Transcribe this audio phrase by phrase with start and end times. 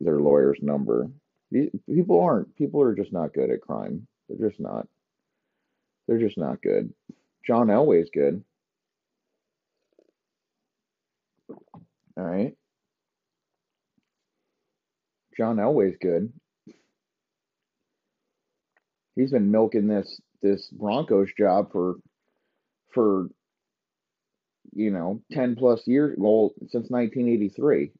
[0.00, 1.10] their lawyer's number.
[1.52, 2.54] People aren't.
[2.56, 4.06] People are just not good at crime.
[4.28, 4.86] They're just not.
[6.06, 6.92] They're just not good.
[7.46, 8.42] John Elway's good.
[11.48, 12.54] All right.
[15.36, 16.32] John Elway's good.
[19.14, 21.96] He's been milking this this Broncos job for
[22.92, 23.28] for
[24.72, 27.92] you know 10 plus years well since 1983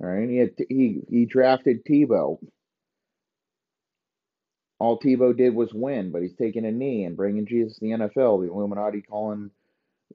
[0.00, 0.28] all right?
[0.28, 2.38] He had, he he drafted Tebow.
[4.78, 7.90] All Tebow did was win but he's taking a knee and bringing Jesus to the
[7.92, 9.50] NFL the Illuminati calling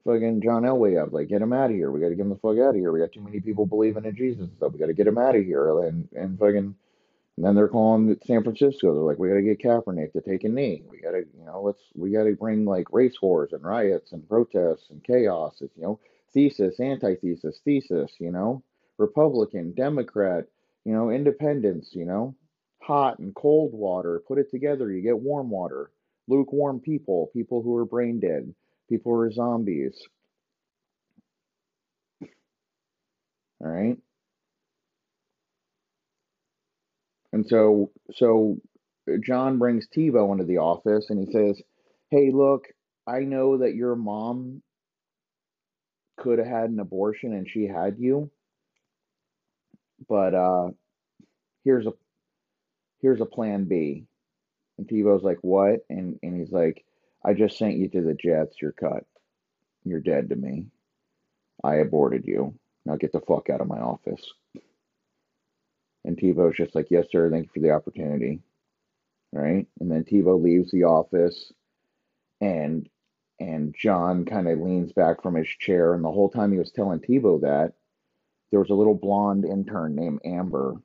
[0.04, 1.90] fucking John Elway up like get him out of here.
[1.90, 2.90] We got to get him the fuck out of here.
[2.92, 5.36] We got too many people believing in Jesus so we got to get him out
[5.36, 5.80] of here.
[5.80, 6.74] And and fucking
[7.36, 8.94] and then they're calling San Francisco.
[8.94, 10.82] They're like, we got to get Kaepernick to take a knee.
[10.88, 14.12] We got to, you know, let's, we got to bring like race wars and riots
[14.12, 15.56] and protests and chaos.
[15.60, 16.00] It's, you know,
[16.32, 18.62] thesis, antithesis, thesis, you know,
[18.98, 20.44] Republican, Democrat,
[20.84, 22.34] you know, independence, you know,
[22.82, 24.22] hot and cold water.
[24.26, 25.90] Put it together, you get warm water.
[26.28, 28.54] Lukewarm people, people who are brain dead,
[28.88, 29.94] people who are zombies.
[33.60, 33.96] All right.
[37.32, 38.58] And so, so
[39.08, 41.60] uh, John brings Tebow into the office and he says,
[42.10, 42.66] Hey, look,
[43.06, 44.62] I know that your mom
[46.16, 48.30] could have had an abortion and she had you,
[50.08, 50.70] but uh,
[51.64, 51.92] here's a
[53.00, 54.04] here's a plan B.
[54.78, 55.84] And Tebow's like, What?
[55.88, 56.84] And and he's like,
[57.24, 59.04] I just sent you to the Jets, you're cut.
[59.84, 60.66] You're dead to me.
[61.62, 62.54] I aborted you.
[62.84, 64.24] Now get the fuck out of my office.
[66.04, 68.40] And Tebow's just like, yes, sir, thank you for the opportunity.
[69.32, 69.66] Right?
[69.80, 71.52] And then Tebow leaves the office
[72.40, 72.88] and
[73.40, 76.70] and John kind of leans back from his chair and the whole time he was
[76.70, 77.72] telling Tebow that
[78.54, 80.76] there was a little blonde intern named Amber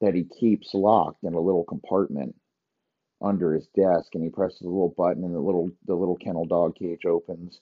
[0.00, 2.34] that he keeps locked in a little compartment
[3.22, 6.46] under his desk and he presses a little button and the little the little kennel
[6.46, 7.60] dog cage opens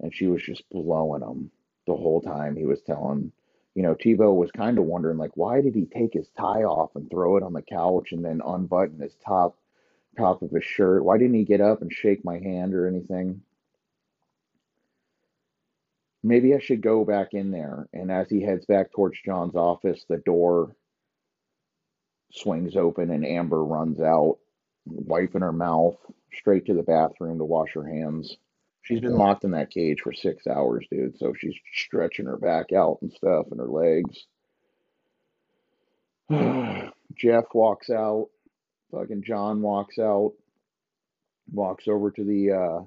[0.00, 1.50] and she was just blowing him
[1.86, 3.30] the whole time he was telling
[3.74, 6.96] you know, Tebow was kind of wondering, like, why did he take his tie off
[6.96, 9.56] and throw it on the couch and then unbutton his top
[10.16, 11.04] top of his shirt?
[11.04, 13.42] Why didn't he get up and shake my hand or anything?
[16.22, 17.88] Maybe I should go back in there.
[17.92, 20.74] And as he heads back towards John's office, the door
[22.32, 24.38] swings open and Amber runs out,
[24.84, 25.96] wiping her mouth,
[26.32, 28.36] straight to the bathroom to wash her hands.
[28.82, 31.18] She's been locked in that cage for six hours, dude.
[31.18, 34.26] So she's stretching her back out and stuff and her legs.
[37.14, 38.28] Jeff walks out.
[38.90, 40.32] Fucking John walks out.
[41.52, 42.84] Walks over to the uh,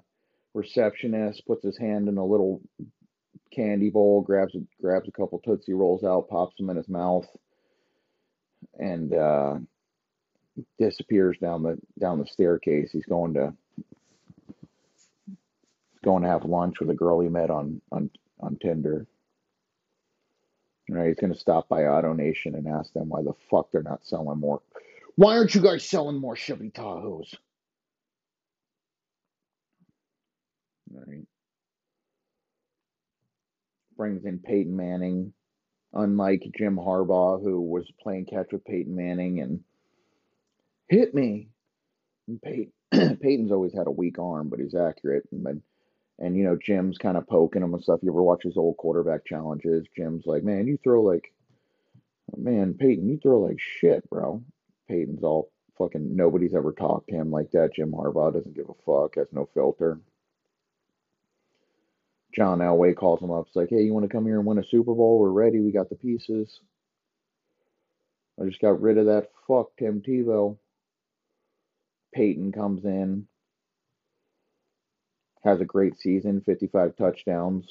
[0.54, 2.62] receptionist, puts his hand in a little
[3.54, 7.28] candy bowl, grabs grabs a couple Tootsie Rolls out, pops them in his mouth,
[8.80, 9.56] and uh,
[10.80, 12.92] disappears down the down the staircase.
[12.92, 13.54] He's going to
[16.04, 19.08] going to have lunch with a girl he met on on on Tinder.
[20.90, 24.06] Right, he's going to stop by AutoNation and ask them why the fuck they're not
[24.06, 24.62] selling more.
[25.16, 27.34] Why aren't you guys selling more Chevy Tahoes?
[30.92, 31.26] Right.
[34.02, 35.32] Brings in Peyton Manning,
[35.94, 39.60] unlike Jim Harbaugh, who was playing catch with Peyton Manning and
[40.90, 41.50] hit me.
[42.28, 42.72] And Peyton,
[43.22, 45.26] Peyton's always had a weak arm, but he's accurate.
[45.32, 45.62] And
[46.18, 48.00] and you know Jim's kind of poking him and stuff.
[48.02, 49.86] You ever watch his old quarterback challenges?
[49.96, 51.32] Jim's like, "Man, you throw like,
[52.36, 54.44] man, Peyton, you throw like shit, bro."
[54.88, 56.16] Peyton's all fucking.
[56.16, 57.76] Nobody's ever talked to him like that.
[57.76, 59.14] Jim Harbaugh doesn't give a fuck.
[59.18, 60.02] Has no filter.
[62.36, 63.48] John Elway calls him up.
[63.48, 65.20] It's like, "Hey, you want to come here and win a Super Bowl?
[65.20, 65.60] We're ready.
[65.60, 66.60] We got the pieces."
[68.42, 70.58] I just got rid of that fuck Tim Tebow.
[72.14, 73.28] Peyton comes in,
[75.44, 77.66] has a great season, 55 touchdowns,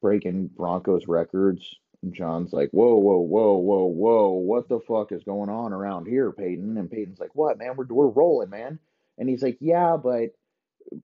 [0.00, 1.62] breaking Broncos records.
[2.02, 6.06] And John's like, whoa, whoa, whoa, whoa, whoa, what the fuck is going on around
[6.06, 6.76] here, Peyton?
[6.76, 7.76] And Peyton's like, what, man?
[7.76, 8.80] We're, we're rolling, man.
[9.18, 10.30] And he's like, yeah, but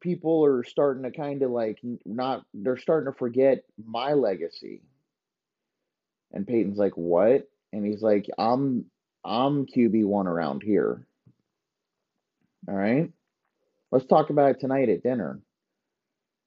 [0.00, 4.82] people are starting to kind of like not, they're starting to forget my legacy.
[6.32, 7.48] And Peyton's like, what?
[7.72, 8.86] And he's like, I'm,
[9.24, 11.06] I'm QB1 around here.
[12.68, 13.10] All right.
[13.90, 15.40] Let's talk about it tonight at dinner.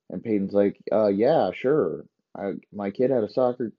[0.10, 2.06] And Peyton's like, uh, yeah, sure.
[2.38, 3.72] I, my kid had a soccer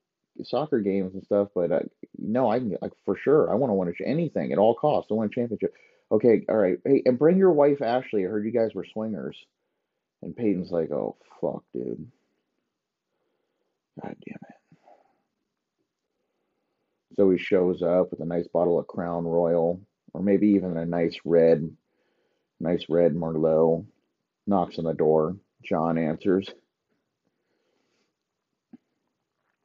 [0.44, 1.80] soccer games and stuff, but uh,
[2.18, 3.50] no, I can like for sure.
[3.50, 5.10] I want to win anything at all costs.
[5.10, 5.74] I want a championship.
[6.12, 6.78] Okay, all right.
[6.84, 8.26] Hey, and bring your wife Ashley.
[8.26, 9.36] I heard you guys were swingers.
[10.20, 12.06] And Peyton's like, oh, fuck, dude.
[14.00, 14.78] God damn it.
[17.16, 19.80] So he shows up with a nice bottle of Crown Royal,
[20.12, 21.74] or maybe even a nice red,
[22.60, 23.84] nice red Merlot.
[24.46, 25.36] Knocks on the door.
[25.64, 26.48] John answers.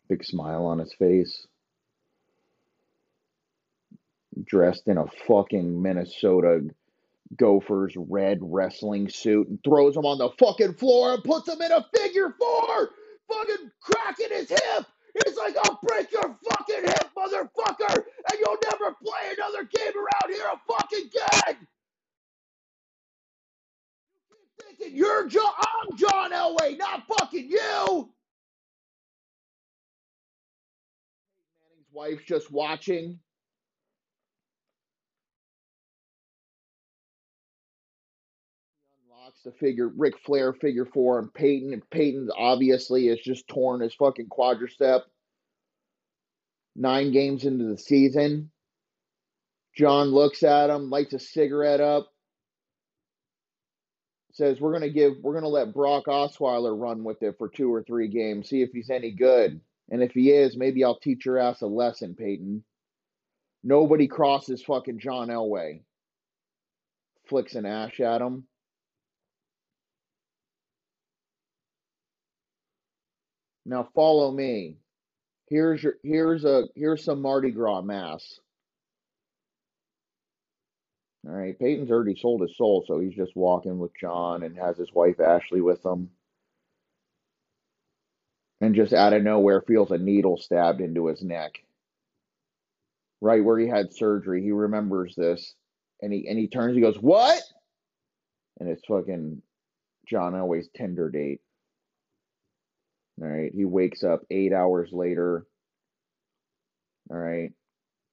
[0.07, 1.45] Big smile on his face.
[4.45, 6.61] Dressed in a fucking Minnesota
[7.35, 11.71] Gophers red wrestling suit and throws him on the fucking floor and puts him in
[11.71, 12.89] a figure four,
[13.27, 14.85] fucking cracking his hip.
[15.25, 20.33] He's like, I'll break your fucking hip, motherfucker, and you'll never play another game around
[20.33, 21.67] here a fucking again.
[24.61, 28.09] Thinking you're John, I'm John Elway, not fucking you.
[31.59, 33.19] Manning's wife's just watching.
[39.47, 43.93] The figure Ric Flair figure four and Peyton and Peyton obviously is just torn his
[43.93, 45.03] fucking quadricep.
[46.75, 48.51] Nine games into the season.
[49.73, 52.09] John looks at him, lights a cigarette up,
[54.33, 57.83] says, We're gonna give we're gonna let Brock Osweiler run with it for two or
[57.83, 59.61] three games, see if he's any good.
[59.89, 62.65] And if he is, maybe I'll teach your ass a lesson, Peyton.
[63.63, 65.83] Nobody crosses fucking John Elway.
[67.29, 68.45] Flicks an ash at him.
[73.67, 74.77] Now follow me.
[75.49, 78.39] Here's your here's a here's some Mardi Gras mass.
[81.27, 84.77] All right, Peyton's already sold his soul, so he's just walking with John and has
[84.77, 86.09] his wife Ashley with him.
[88.61, 91.51] And just out of nowhere feels a needle stabbed into his neck.
[93.19, 94.41] Right where he had surgery.
[94.41, 95.53] He remembers this.
[96.01, 97.41] And he and he turns, he goes, What?
[98.59, 99.41] And it's fucking
[100.07, 101.41] John Elway's Tinder date.
[103.21, 103.51] All right.
[103.53, 105.45] He wakes up eight hours later.
[107.09, 107.51] All right.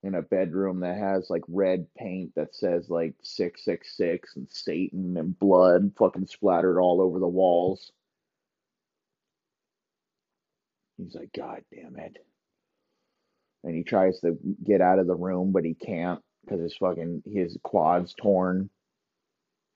[0.02, 5.38] In a bedroom that has like red paint that says like 666 and Satan and
[5.38, 7.90] blood fucking splattered all over the walls.
[10.98, 12.18] He's like, God damn it.
[13.64, 17.22] And he tries to get out of the room, but he can't because his fucking
[17.26, 18.68] his quad's torn.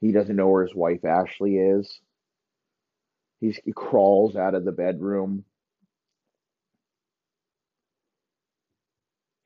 [0.00, 2.00] He doesn't know where his wife Ashley is.
[3.40, 5.44] He's, he crawls out of the bedroom.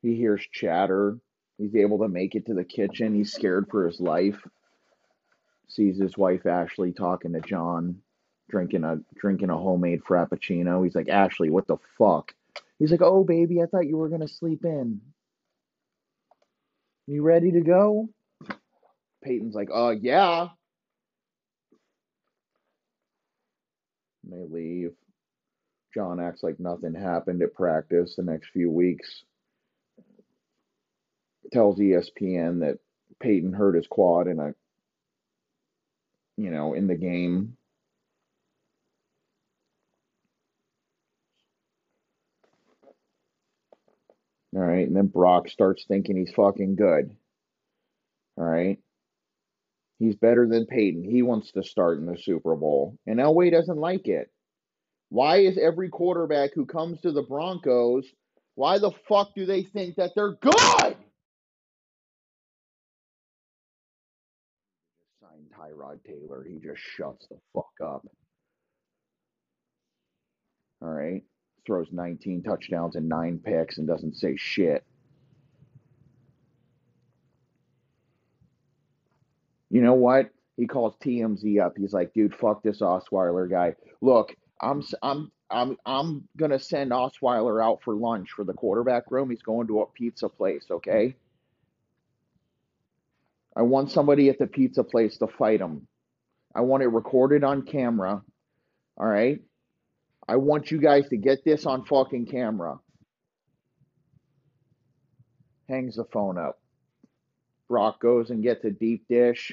[0.01, 1.17] He hears chatter.
[1.57, 3.15] He's able to make it to the kitchen.
[3.15, 4.45] He's scared for his life.
[5.69, 8.01] Sees his wife Ashley talking to John,
[8.49, 10.83] drinking a drinking a homemade frappuccino.
[10.83, 12.33] He's like, Ashley, what the fuck?
[12.79, 15.01] He's like, Oh baby, I thought you were gonna sleep in.
[17.07, 18.09] You ready to go?
[19.23, 20.49] Peyton's like, uh yeah.
[24.23, 24.91] And they leave.
[25.93, 29.23] John acts like nothing happened at practice the next few weeks.
[31.51, 32.79] Tells ESPN that
[33.19, 34.55] Peyton hurt his quad in a,
[36.37, 37.57] you know, in the game.
[44.55, 44.87] All right.
[44.87, 47.15] And then Brock starts thinking he's fucking good.
[48.37, 48.79] All right.
[50.03, 51.05] He's better than Peyton.
[51.05, 52.97] He wants to start in the Super Bowl.
[53.07, 54.29] And Elway doesn't like it.
[55.07, 58.05] Why is every quarterback who comes to the Broncos,
[58.55, 60.97] why the fuck do they think that they're good?
[65.21, 66.43] Sign Tyrod Taylor.
[66.43, 68.05] He just shuts the fuck up.
[70.81, 71.23] All right.
[71.65, 74.83] Throws 19 touchdowns and nine picks and doesn't say shit.
[79.73, 80.29] You know what?
[80.55, 81.73] He calls TMZ up.
[81.75, 83.73] He's like, dude, fuck this Osweiler guy.
[84.01, 89.31] Look, I'm I'm I'm I'm gonna send Osweiler out for lunch for the quarterback room.
[89.31, 91.15] He's going to a pizza place, okay?
[93.55, 95.87] I want somebody at the pizza place to fight him.
[96.53, 98.21] I want it recorded on camera.
[98.95, 99.41] All right?
[100.27, 102.77] I want you guys to get this on fucking camera.
[105.67, 106.59] Hangs the phone up.
[107.67, 109.51] Brock goes and gets a deep dish,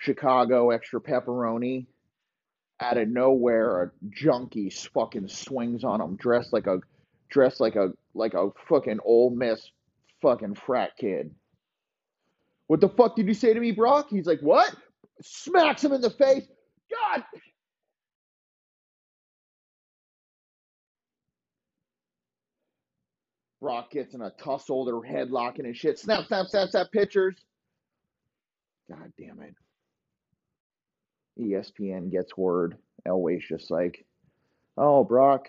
[0.00, 1.86] Chicago extra pepperoni.
[2.80, 6.80] Out of nowhere, a junkie fucking swings on him, dressed like a
[7.28, 9.70] dressed like a like a fucking Ole Miss
[10.22, 11.34] fucking frat kid.
[12.68, 14.06] What the fuck did you say to me, Brock?
[14.08, 14.74] He's like, what?
[15.20, 16.46] Smacks him in the face.
[16.90, 17.22] God.
[23.60, 25.98] Brock gets in a tussle, their headlocking and shit.
[25.98, 27.36] Snap, snap, snap, snap pictures.
[28.88, 29.54] God damn it.
[31.38, 34.04] ESPN gets word Elway's just like,
[34.76, 35.48] oh, Brock,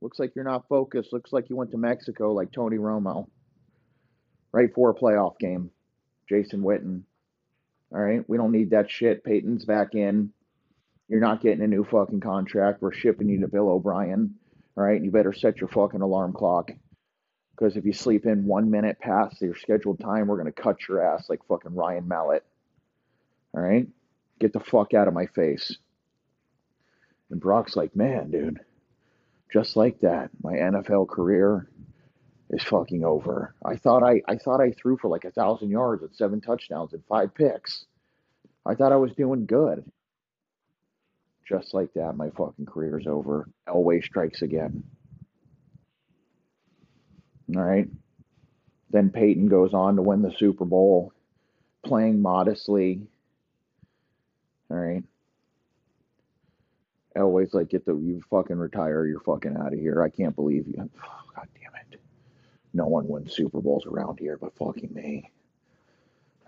[0.00, 1.12] looks like you're not focused.
[1.12, 3.28] Looks like you went to Mexico like Tony Romo.
[4.52, 5.70] Right for a playoff game.
[6.28, 7.02] Jason Witten.
[7.92, 8.24] All right.
[8.28, 9.24] We don't need that shit.
[9.24, 10.32] Peyton's back in.
[11.08, 12.82] You're not getting a new fucking contract.
[12.82, 14.34] We're shipping you to Bill O'Brien.
[14.76, 15.02] All right.
[15.02, 16.70] You better set your fucking alarm clock.
[17.50, 20.76] Because if you sleep in one minute past your scheduled time, we're going to cut
[20.88, 22.44] your ass like fucking Ryan Mallett.
[23.54, 23.88] All right?
[24.38, 25.76] Get the fuck out of my face.
[27.30, 28.60] And Brock's like, man, dude,
[29.52, 31.68] just like that, my NFL career
[32.50, 33.54] is fucking over.
[33.64, 36.92] I thought I, I thought I threw for like a thousand yards and seven touchdowns
[36.92, 37.84] and five picks.
[38.64, 39.84] I thought I was doing good.
[41.46, 43.48] Just like that, my fucking career's over.
[43.66, 44.84] Elway strikes again.
[47.56, 47.88] All right.
[48.90, 51.12] Then Peyton goes on to win the Super Bowl,
[51.84, 53.02] playing modestly.
[54.70, 55.04] All right.
[57.16, 59.06] Elway's like, get the you fucking retire.
[59.06, 60.02] You're fucking out of here.
[60.02, 60.74] I can't believe you.
[60.78, 62.00] Oh, God damn it.
[62.74, 65.30] No one wins Super Bowls around here but fucking me.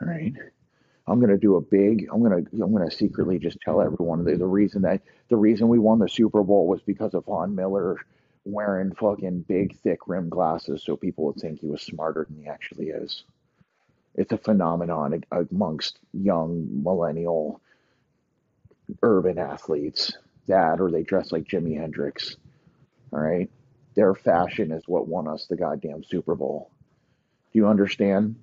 [0.00, 0.34] All right.
[1.06, 2.08] I'm gonna do a big.
[2.12, 2.42] I'm gonna.
[2.52, 6.08] I'm gonna secretly just tell everyone the, the reason that the reason we won the
[6.08, 7.96] Super Bowl was because of Von Miller
[8.44, 12.48] wearing fucking big, thick rim glasses, so people would think he was smarter than he
[12.48, 13.24] actually is.
[14.14, 17.60] It's a phenomenon amongst young millennial
[19.02, 20.16] urban athletes.
[20.46, 22.36] That or they dress like Jimi Hendrix.
[23.12, 23.50] All right,
[23.94, 26.70] their fashion is what won us the goddamn Super Bowl.
[27.52, 28.36] Do you understand?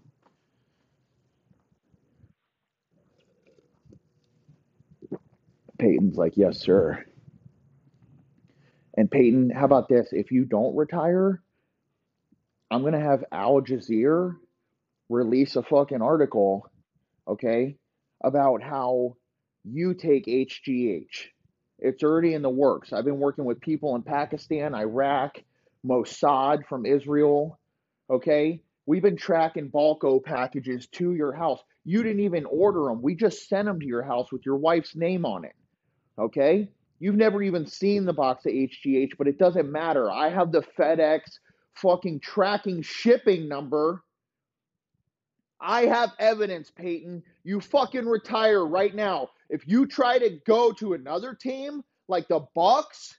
[5.78, 7.06] Peyton's like, yes, sir.
[8.96, 10.10] And Peyton, how about this?
[10.12, 11.42] If you don't retire,
[12.72, 14.36] I'm gonna have Al Jazeera
[15.10, 16.70] release a fucking article,
[17.28, 17.78] okay,
[18.24, 19.16] about how
[19.72, 21.28] you take HGH.
[21.80, 22.94] It's already in the works.
[22.94, 25.42] I've been working with people in Pakistan, Iraq,
[25.86, 27.60] Mossad from Israel,
[28.10, 28.62] okay?
[28.86, 31.60] We've been tracking Balco packages to your house.
[31.86, 33.02] You didn't even order them.
[33.02, 35.56] We just sent them to your house with your wife's name on it,
[36.18, 36.70] okay?
[37.00, 40.10] You've never even seen the box of HGH, but it doesn't matter.
[40.10, 41.22] I have the FedEx
[41.76, 44.04] fucking tracking shipping number.
[45.60, 47.24] I have evidence, Peyton.
[47.44, 49.30] You fucking retire right now.
[49.50, 53.16] If you try to go to another team like the Bucs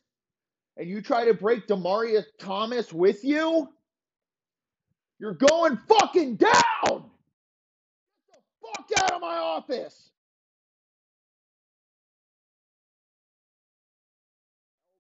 [0.76, 3.68] and you try to break Demaryius Thomas with you,
[5.18, 6.52] you're going fucking down.
[6.85, 7.00] Get
[8.30, 10.11] the fuck out of my office.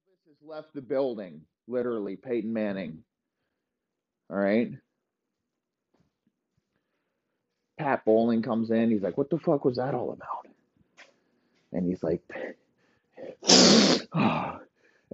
[0.02, 3.04] Elvis has left the building, literally, Peyton Manning.
[4.30, 4.72] All right.
[7.78, 8.90] Pat Bowlen comes in.
[8.90, 10.46] He's like, What the fuck was that all about?
[11.72, 12.22] And he's like,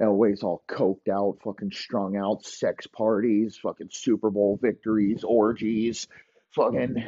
[0.00, 6.09] Elway's all coked out, fucking strung out, sex parties, fucking Super Bowl victories, orgies,
[6.52, 7.02] fucking,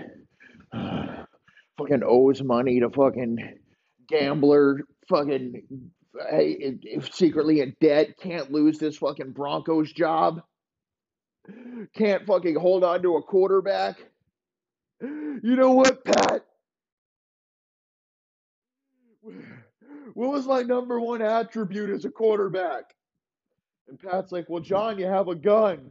[0.72, 1.24] uh,
[1.78, 3.58] fucking owes money to fucking
[4.08, 5.62] gambler, fucking
[6.20, 6.38] uh,
[7.12, 10.42] secretly in debt, can't lose this fucking Broncos job,
[11.94, 13.98] can't fucking hold on to a quarterback.
[15.00, 16.44] You know what, Pat?
[20.14, 22.94] What was my number one attribute as a quarterback?
[23.88, 25.90] And Pat's like, Well, John, you have a gun.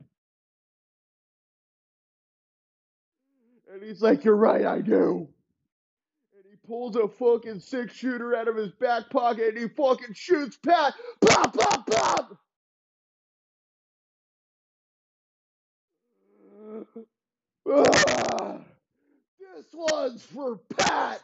[3.72, 5.28] And he's like, You're right, I do.
[6.36, 10.14] And he pulls a fucking six shooter out of his back pocket and he fucking
[10.14, 10.96] shoots Pat.
[11.22, 12.38] Pop, pop, pop.
[17.70, 18.65] Ah,
[19.56, 21.22] this one's for Pat.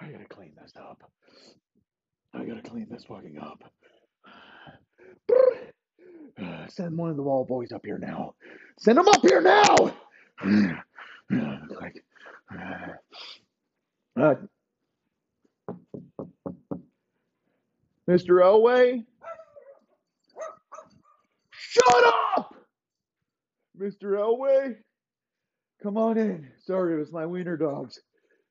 [0.00, 1.10] I gotta clean this up.
[2.34, 3.62] I gotta clean this fucking up.
[6.68, 8.34] Send one of the wall boys up here now.
[8.78, 9.94] Send them up here now.
[11.80, 12.04] like,
[14.20, 14.34] uh,
[18.08, 18.42] Mr.
[18.42, 19.04] Elway,
[21.68, 22.54] shut up,
[23.78, 24.16] Mr.
[24.18, 24.76] Elway.
[25.82, 26.48] Come on in.
[26.64, 28.00] Sorry, it was my wiener dogs,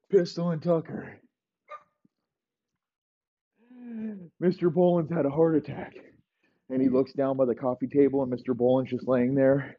[0.09, 1.19] Pistol and Tucker.
[4.41, 4.73] Mr.
[4.73, 5.93] Bowlen's had a heart attack.
[6.69, 8.55] And he looks down by the coffee table, and Mr.
[8.55, 9.77] Bowlen's just laying there,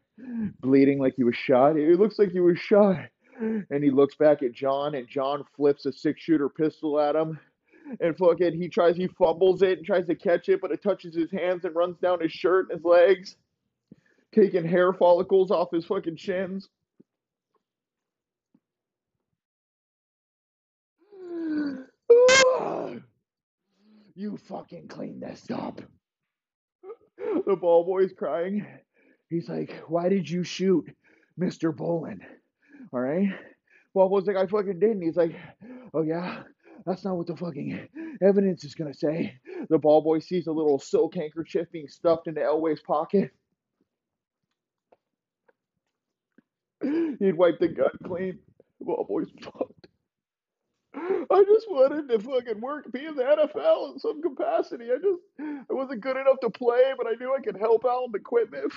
[0.59, 1.77] bleeding like he was shot.
[1.77, 2.97] It looks like he was shot.
[3.39, 7.39] And he looks back at John, and John flips a six shooter pistol at him
[7.99, 11.15] and fucking he tries he fumbles it and tries to catch it, but it touches
[11.15, 13.35] his hands and runs down his shirt and his legs,
[14.33, 16.69] taking hair follicles off his fucking shins.
[24.15, 25.81] you fucking clean this up.
[27.45, 28.65] The ball boy's crying.
[29.29, 30.85] He's like, Why did you shoot
[31.39, 31.75] Mr.
[31.75, 32.21] Bowlen?
[32.91, 33.29] All right.
[33.93, 35.01] Ball boy's like, I fucking didn't.
[35.01, 35.35] He's like,
[35.93, 36.43] Oh yeah.
[36.85, 37.87] That's not what the fucking
[38.21, 39.35] evidence is going to say.
[39.69, 43.31] The ball boy sees a little silk handkerchief being stuffed into Elway's pocket.
[46.81, 48.39] He'd wipe the gun clean.
[48.79, 49.87] The ball boy's fucked.
[50.95, 54.85] I just wanted to fucking work, be in the NFL in some capacity.
[54.85, 55.21] I just,
[55.69, 58.73] I wasn't good enough to play, but I knew I could help out with equipment.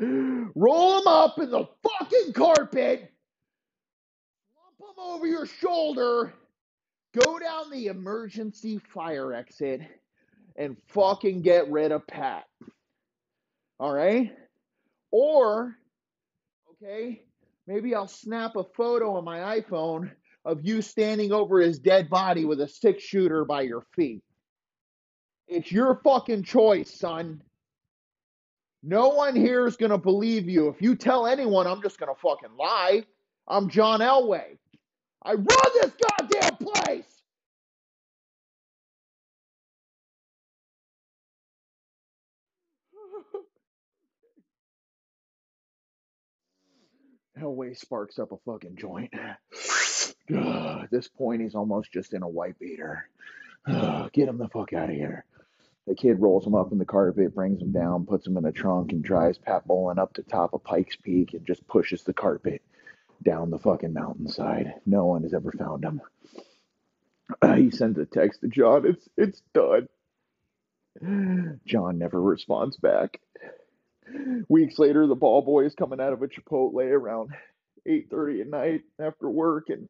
[0.54, 3.12] Roll them up in the fucking carpet,
[5.00, 6.32] over your shoulder,
[7.18, 9.80] go down the emergency fire exit,
[10.56, 12.44] and fucking get rid of Pat.
[13.78, 14.32] All right?
[15.10, 15.76] Or,
[16.72, 17.22] okay,
[17.66, 20.10] maybe I'll snap a photo on my iPhone
[20.44, 24.22] of you standing over his dead body with a six shooter by your feet.
[25.48, 27.42] It's your fucking choice, son.
[28.82, 30.68] No one here is going to believe you.
[30.68, 33.04] If you tell anyone, I'm just going to fucking lie.
[33.48, 34.58] I'm John Elway.
[35.22, 37.04] I run this goddamn place.
[47.38, 49.12] Elway sparks up a fucking joint.
[49.14, 53.06] At this point, he's almost just in a white beater.
[53.66, 55.26] Get him the fuck out of here.
[55.86, 58.52] The kid rolls him up in the carpet, brings him down, puts him in the
[58.52, 62.14] trunk, and drives Pat Bowlen up to top of Pikes Peak and just pushes the
[62.14, 62.62] carpet
[63.22, 64.74] down the fucking mountainside.
[64.86, 66.00] No one has ever found him.
[67.56, 68.86] he sends a text to John.
[68.86, 69.88] It's it's done.
[71.64, 73.20] John never responds back.
[74.48, 77.30] Weeks later, the ball boy is coming out of a Chipotle around
[77.86, 79.88] 8:30 at night after work, and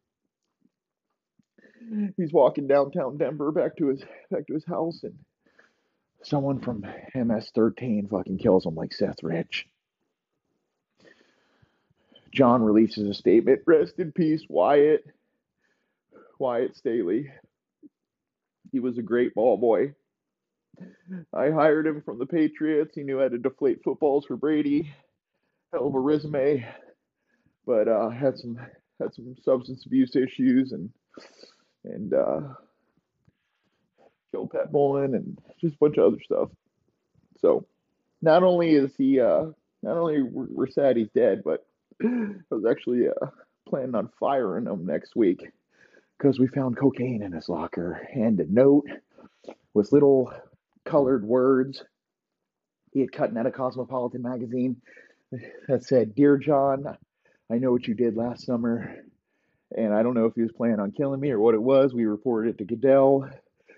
[2.16, 5.18] he's walking downtown Denver back to his back to his house, and
[6.22, 9.66] someone from MS-13 fucking kills him like Seth Rich.
[12.32, 15.04] John releases a statement: "Rest in peace, Wyatt.
[16.38, 17.30] Wyatt Staley.
[18.72, 19.94] He was a great ball boy."
[21.34, 22.94] I hired him from the Patriots.
[22.94, 24.92] He knew how to deflate footballs for Brady.
[25.72, 26.66] Hell of a resume,
[27.66, 28.58] but uh, had some
[29.00, 30.90] had some substance abuse issues and
[31.84, 32.40] and uh,
[34.30, 36.50] killed Pat Bowlen and just a bunch of other stuff.
[37.38, 37.66] So
[38.22, 39.46] not only is he uh,
[39.82, 41.66] not only we're sad he's dead, but
[42.02, 43.26] I was actually uh,
[43.68, 45.46] planning on firing him next week
[46.16, 48.86] because we found cocaine in his locker and a note
[49.74, 50.32] with little
[50.84, 51.82] colored words
[52.92, 54.76] he had cut out of Cosmopolitan magazine
[55.68, 56.96] that said, Dear John,
[57.50, 58.96] I know what you did last summer,
[59.76, 61.94] and I don't know if he was planning on killing me or what it was.
[61.94, 63.28] We reported it to Goodell.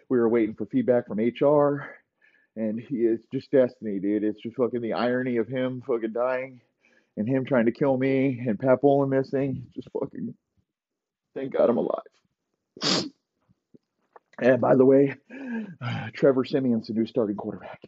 [0.09, 1.91] We were waiting for feedback from HR,
[2.57, 4.25] and he is just destiny, dude.
[4.25, 6.61] It's just fucking the irony of him fucking dying
[7.17, 9.67] and him trying to kill me and Pat Bowlen missing.
[9.75, 10.35] Just fucking
[11.35, 12.01] thank God I'm alive.
[14.41, 15.15] And by the way,
[16.15, 17.81] Trevor Siemian's the new starting quarterback.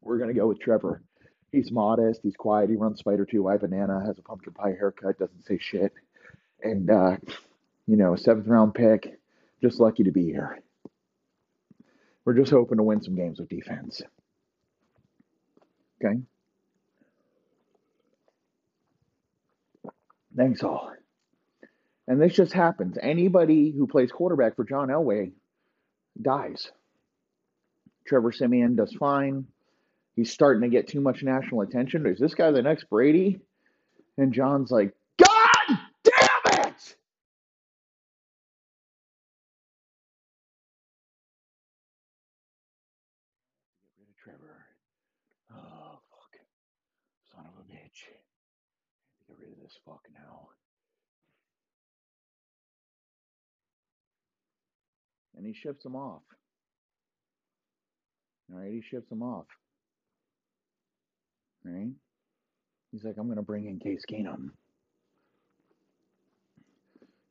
[0.00, 1.02] We're to go with Trevor.
[1.52, 5.18] He's modest, he's quiet, he runs Spider 2 Y Banana, has a pumpkin pie haircut,
[5.18, 5.92] doesn't say shit.
[6.62, 7.16] And, uh,
[7.86, 9.18] you know, a seventh round pick,
[9.60, 10.62] just lucky to be here.
[12.24, 14.00] We're just hoping to win some games with defense.
[16.02, 16.20] Okay?
[20.36, 20.92] Thanks all.
[22.06, 22.98] And this just happens.
[23.00, 25.32] Anybody who plays quarterback for John Elway
[26.20, 26.70] dies.
[28.06, 29.46] Trevor Siemian does fine.
[30.16, 32.06] He's starting to get too much national attention.
[32.06, 33.40] Is this guy the next Brady?
[34.18, 36.96] And John's like, God damn it!
[43.86, 44.66] Get rid of Trevor.
[45.54, 46.40] Oh, fuck.
[47.32, 48.10] Son of a bitch.
[49.28, 50.48] Get rid of this fuck now.
[55.36, 56.22] And he shifts him off.
[58.52, 59.46] All right, he shifts him off.
[61.64, 61.90] All right?
[62.90, 64.50] He's like, I'm going to bring in Case Keenum.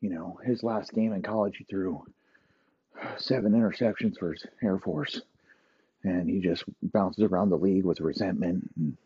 [0.02, 2.06] You know, his last game in college, he threw
[3.18, 5.22] seven interceptions for his Air Force.
[6.06, 8.98] And he just bounces around the league with resentment and,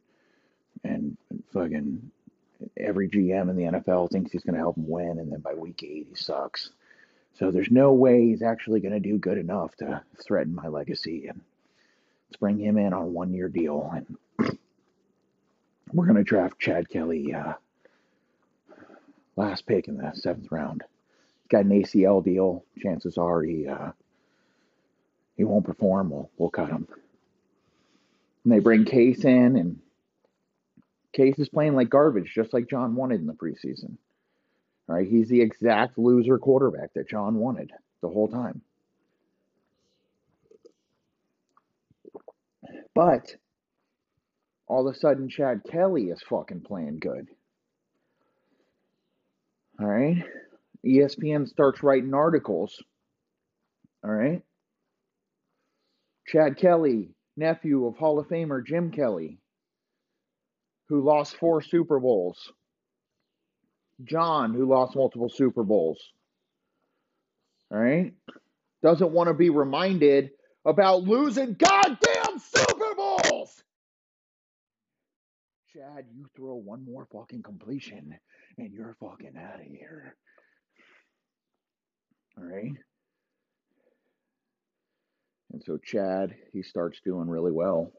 [0.83, 1.17] and
[1.51, 2.11] fucking
[2.77, 5.19] every GM in the NFL thinks he's going to help him win.
[5.19, 6.69] And then by week eight, he sucks.
[7.39, 11.27] So there's no way he's actually going to do good enough to threaten my legacy.
[11.27, 11.41] And
[12.29, 13.91] let's bring him in on a one year deal.
[13.93, 14.17] And
[15.93, 17.53] we're going to draft Chad Kelly uh,
[19.35, 20.83] last pick in the seventh round.
[21.41, 22.63] He's got an ACL deal.
[22.79, 23.91] Chances are he uh,
[25.35, 26.11] he won't perform.
[26.11, 26.87] We'll we'll cut him.
[28.43, 29.79] And they bring Case in, and
[31.13, 33.97] Case is playing like garbage, just like John wanted in the preseason.
[34.89, 37.71] All right, he's the exact loser quarterback that John wanted
[38.01, 38.61] the whole time.
[42.95, 43.35] But
[44.67, 47.27] all of a sudden, Chad Kelly is fucking playing good.
[49.79, 50.23] All right.
[50.85, 52.81] ESPN starts writing articles.
[54.03, 54.41] All right.
[56.27, 59.39] Chad Kelly, nephew of Hall of Famer Jim Kelly,
[60.93, 62.51] who lost four Super Bowls.
[64.03, 65.99] John, who lost multiple Super Bowls.
[67.71, 68.13] All right.
[68.83, 70.29] Doesn't want to be reminded
[70.65, 73.63] about losing goddamn Super Bowls.
[75.73, 78.15] Chad, you throw one more fucking completion
[78.59, 80.15] and you're fucking out of here.
[82.37, 82.71] All right.
[85.53, 87.91] And so Chad, he starts doing really well.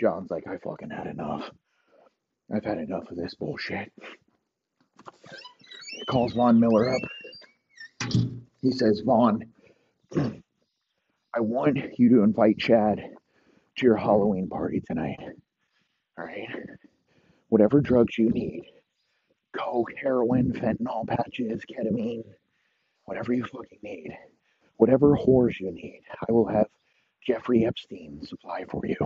[0.00, 1.50] John's like, I fucking had enough.
[2.54, 3.92] I've had enough of this bullshit.
[5.92, 7.02] He calls Von Miller up.
[8.60, 9.44] He says, Von,
[10.14, 12.98] I want you to invite Chad
[13.76, 15.20] to your Halloween party tonight.
[16.18, 16.48] All right?
[17.48, 18.64] Whatever drugs you need
[19.56, 22.22] coke, heroin, fentanyl patches, ketamine,
[23.04, 24.16] whatever you fucking need,
[24.76, 26.66] whatever whores you need, I will have
[27.26, 28.96] Jeffrey Epstein supply for you.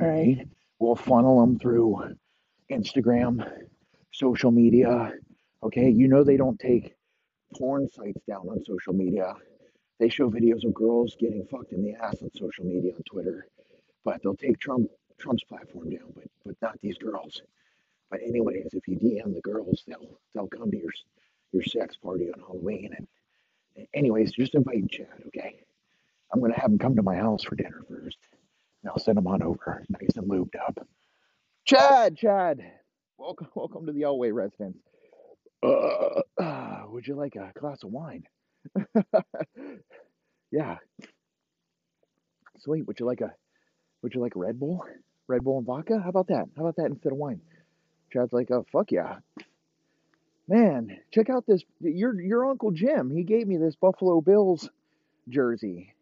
[0.00, 0.46] All right?
[0.78, 2.16] We'll funnel them through
[2.70, 3.46] Instagram,
[4.12, 5.12] social media.
[5.62, 5.90] Okay?
[5.90, 6.94] You know they don't take
[7.56, 9.34] porn sites down on social media.
[10.00, 13.46] They show videos of girls getting fucked in the ass on social media on Twitter,
[14.04, 17.40] but they'll take Trump Trump's platform down, but but not these girls.
[18.10, 20.90] But anyways, if you DM the girls, they'll they'll come to your
[21.52, 22.90] your sex party on Halloween.
[23.76, 25.60] And anyways, just invite Chad, okay?
[26.32, 28.18] I'm gonna have him come to my house for dinner first,
[28.88, 30.86] I'll send him on over, nice and lubed up.
[31.64, 32.60] Chad, Chad,
[33.16, 34.78] welcome welcome to the Elway residence.
[35.62, 38.24] Uh, uh, would you like a glass of wine?
[40.50, 40.78] yeah.
[42.58, 42.86] Sweet.
[42.86, 43.32] Would you like a
[44.02, 44.84] would you like Red Bull?
[45.28, 46.00] Red Bull and vodka?
[46.02, 46.46] How about that?
[46.56, 47.40] How about that instead of wine?
[48.12, 49.16] Chad's like, oh fuck yeah.
[50.48, 54.68] Man, check out this your your Uncle Jim, he gave me this Buffalo Bills
[55.28, 55.94] jersey.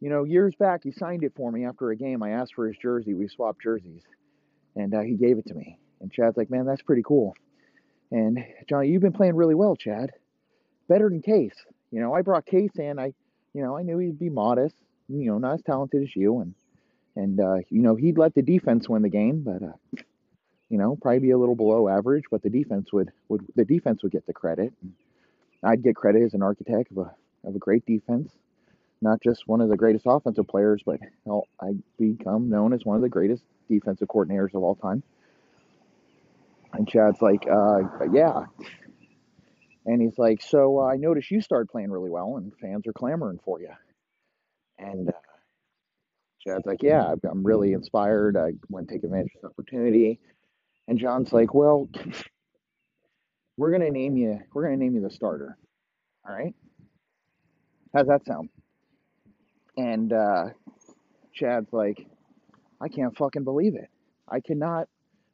[0.00, 2.22] You know, years back he signed it for me after a game.
[2.22, 3.14] I asked for his jersey.
[3.14, 4.02] We swapped jerseys.
[4.76, 5.78] And uh, he gave it to me.
[6.00, 7.34] And Chad's like, man, that's pretty cool.
[8.10, 10.10] And Johnny, you've been playing really well, Chad
[10.90, 11.54] better than Case.
[11.90, 12.98] You know, I brought Case in.
[12.98, 13.14] I,
[13.54, 14.74] you know, I knew he'd be modest.
[15.08, 16.54] You know, not as talented as you, and
[17.16, 20.02] and uh, you know he'd let the defense win the game, but uh,
[20.68, 22.24] you know probably be a little below average.
[22.30, 24.72] But the defense would would the defense would get the credit.
[25.64, 28.30] I'd get credit as an architect of a of a great defense,
[29.02, 30.98] not just one of the greatest offensive players, but
[31.60, 35.02] I become known as one of the greatest defensive coordinators of all time.
[36.72, 37.80] And Chad's like, uh,
[38.12, 38.44] yeah,
[39.86, 42.92] and he's like, So uh, I noticed you started playing really well, and fans are
[42.92, 43.70] clamoring for you.
[44.78, 45.12] And uh,
[46.46, 48.36] Chad's like, Yeah, I'm really inspired.
[48.36, 50.20] I want to take advantage of this opportunity.
[50.88, 51.88] And John's like, Well,
[53.56, 54.40] we're gonna name you.
[54.52, 55.58] We're gonna name you the starter.
[56.28, 56.54] All right.
[57.94, 58.50] How's that sound?
[59.80, 60.44] And uh,
[61.32, 62.06] Chad's like,
[62.80, 63.88] I can't fucking believe it.
[64.28, 64.88] I cannot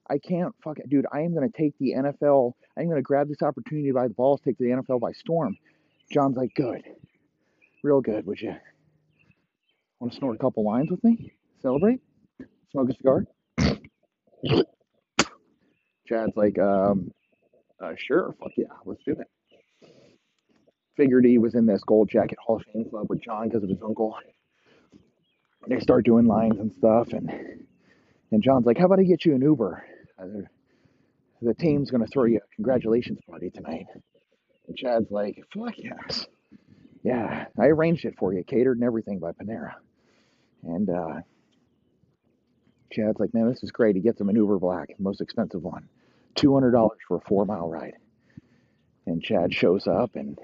[0.09, 1.07] I can't fuck it, dude.
[1.13, 2.53] I am going to take the NFL.
[2.79, 5.57] I'm going to grab this opportunity by the balls, take the NFL by storm.
[6.13, 6.83] John's like, good,
[7.83, 8.25] real good.
[8.27, 8.55] Would you
[9.99, 11.33] want to snort a couple lines with me?
[11.61, 12.01] Celebrate?
[12.71, 13.25] Smoke a cigar?
[16.07, 17.11] Chad's like, um,
[17.83, 19.27] uh, sure, fuck yeah, let's do it.
[20.97, 23.69] Figured he was in this Gold Jacket Hall of Fame club with John because of
[23.69, 24.17] his uncle.
[25.69, 27.67] They start doing lines and stuff, and
[28.31, 29.85] and John's like, how about I get you an Uber?
[30.19, 30.27] Uh,
[31.43, 33.87] the team's going to throw you a congratulations party tonight.
[34.67, 36.27] And Chad's like, fuck yes.
[37.03, 39.75] Yeah, I arranged it for you, catered and everything by Panera.
[40.65, 41.21] And uh,
[42.91, 43.95] Chad's like, man, this is great.
[43.95, 45.89] He gets him an Uber Black, most expensive one,
[46.35, 47.95] $200 for a four mile ride.
[49.07, 50.37] And Chad shows up and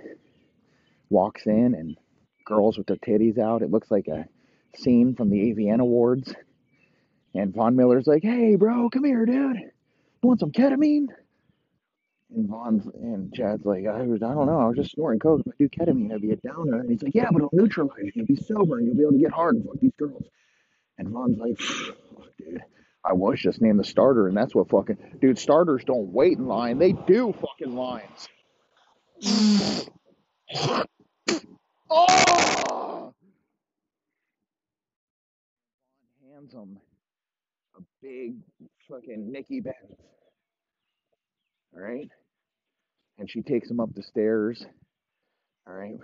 [1.11, 1.97] walks in, and
[2.45, 3.63] girls with their titties out.
[3.63, 4.27] It looks like a
[4.77, 6.35] scene from the AVN Awards.
[7.35, 9.57] And Von Miller's like, hey, bro, come here, dude.
[9.57, 11.07] You want some ketamine?
[12.35, 14.61] And Von's and Chad's like, I, was, I don't know.
[14.61, 15.43] I was just snorting coke.
[15.47, 16.81] If I do ketamine, I'd be a downer.
[16.81, 18.13] And he's like, yeah, but it'll neutralize you.
[18.15, 20.25] You'll be sober and you'll be able to get hard and fuck these girls.
[20.99, 21.59] And Von's like,
[22.39, 22.63] dude.
[23.05, 25.39] I was just named the starter, and that's what fucking dude.
[25.39, 28.29] Starters don't wait in line; they do fucking lines.
[31.95, 32.72] Oh!
[36.43, 36.79] Hands him
[37.77, 38.35] a big
[38.89, 39.77] fucking Nikki Benz.
[41.73, 42.09] All right,
[43.19, 44.65] and she takes him up the stairs.
[45.69, 45.99] All right.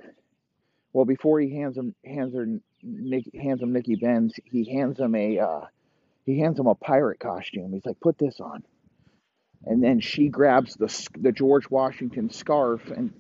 [0.93, 2.47] Well, before he hands him hands her
[2.85, 5.67] Nick hands him Nikki Benz, he hands him a uh,
[6.25, 7.73] he hands him a pirate costume.
[7.73, 8.63] He's like, "Put this on."
[9.65, 13.13] And then she grabs the the George Washington scarf and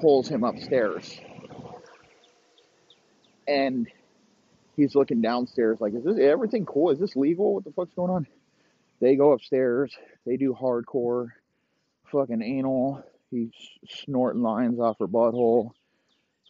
[0.00, 1.20] pulls him upstairs.
[3.46, 3.86] And
[4.76, 6.90] he's looking downstairs like, "Is this everything cool?
[6.90, 7.54] Is this legal?
[7.54, 8.26] What the fuck's going on?"
[9.00, 9.94] They go upstairs.
[10.24, 11.28] They do hardcore,
[12.10, 13.04] fucking anal.
[13.30, 13.50] He's
[13.88, 15.72] snorting lines off her butthole.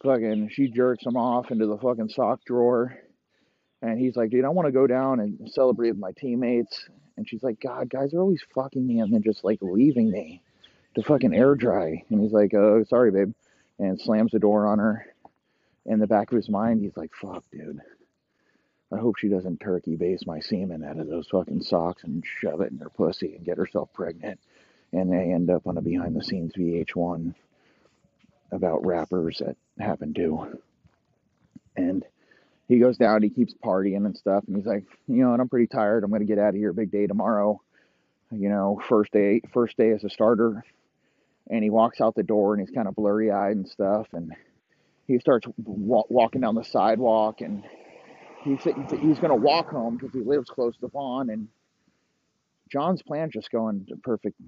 [0.03, 2.97] Fucking, she jerks him off into the fucking sock drawer.
[3.81, 6.87] And he's like, dude, I want to go down and celebrate with my teammates.
[7.17, 10.41] And she's like, God, guys are always fucking me and then just like leaving me
[10.95, 12.03] to fucking air dry.
[12.09, 13.33] And he's like, oh, sorry, babe.
[13.79, 15.05] And slams the door on her.
[15.85, 17.81] In the back of his mind, he's like, fuck, dude.
[18.91, 22.61] I hope she doesn't turkey base my semen out of those fucking socks and shove
[22.61, 24.39] it in her pussy and get herself pregnant.
[24.93, 27.33] And they end up on a behind the scenes VH1
[28.51, 30.59] about rappers that happen to.
[31.75, 32.05] And
[32.67, 35.49] he goes down, he keeps partying and stuff, and he's like, you know, and I'm
[35.49, 36.03] pretty tired.
[36.03, 36.73] I'm gonna get out of here.
[36.73, 37.61] Big day tomorrow.
[38.31, 40.63] You know, first day, first day as a starter.
[41.49, 44.33] And he walks out the door, and he's kind of blurry eyed and stuff, and
[45.05, 47.63] he starts wa- walking down the sidewalk, and
[48.45, 48.63] he's
[49.01, 51.47] he's gonna walk home because he lives close to Von, and
[52.71, 54.39] John's plan just going perfect,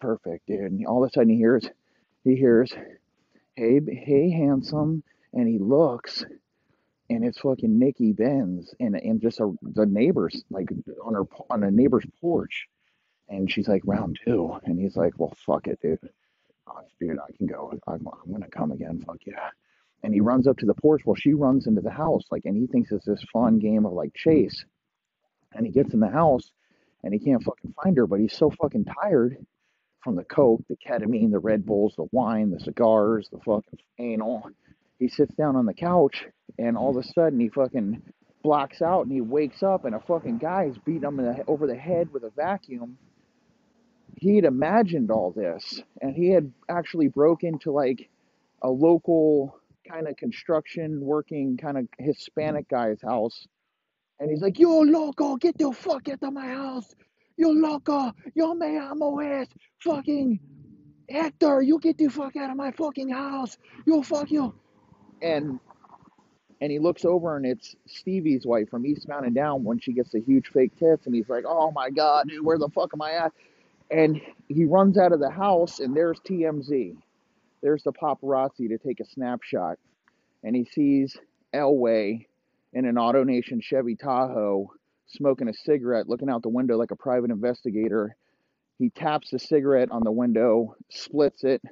[0.00, 0.60] perfect, dude.
[0.60, 1.68] And all of a sudden he hears,
[2.24, 2.72] he hears,
[3.56, 6.24] hey, hey, handsome, and he looks,
[7.10, 10.68] and it's fucking Nikki Benz, and and just a, the neighbors like
[11.04, 12.66] on her on a neighbor's porch,
[13.28, 15.98] and she's like round two, and he's like, well, fuck it, dude,
[16.68, 19.50] oh, dude, I can go, I'm, I'm gonna come again, fuck yeah.
[20.02, 21.02] And he runs up to the porch.
[21.04, 23.92] while she runs into the house, like, and he thinks it's this fun game of
[23.92, 24.64] like chase.
[25.52, 26.50] And he gets in the house,
[27.02, 29.36] and he can't fucking find her, but he's so fucking tired
[30.02, 34.48] from the coke, the ketamine, the Red Bulls, the wine, the cigars, the fucking anal.
[34.98, 36.26] He sits down on the couch
[36.58, 38.02] and all of a sudden he fucking
[38.42, 41.66] blacks out and he wakes up and a fucking guy is beating him the, over
[41.66, 42.98] the head with a vacuum.
[44.16, 48.08] He had imagined all this and he had actually broke into like
[48.62, 49.59] a local
[49.90, 53.46] kind of construction working kind of Hispanic guy's house
[54.20, 56.94] and he's like, Yo, loco, get the fuck out of my house.
[57.36, 59.48] Yo, loco, yo me amo es
[59.82, 60.38] fucking
[61.08, 61.62] Hector.
[61.62, 63.56] You get the fuck out of my fucking house.
[63.86, 64.54] Yo, fuck you.
[65.22, 65.58] And
[66.60, 70.10] and he looks over and it's Stevie's wife from Eastbound and Down when she gets
[70.10, 73.00] the huge fake tits and he's like, Oh my god, dude, where the fuck am
[73.00, 73.32] I at?
[73.90, 76.96] And he runs out of the house and there's TMZ.
[77.62, 79.78] There's the paparazzi to take a snapshot.
[80.42, 81.16] And he sees
[81.54, 82.26] Elway
[82.72, 84.72] in an AutoNation Chevy Tahoe
[85.06, 88.16] smoking a cigarette, looking out the window like a private investigator.
[88.78, 91.62] He taps the cigarette on the window, splits it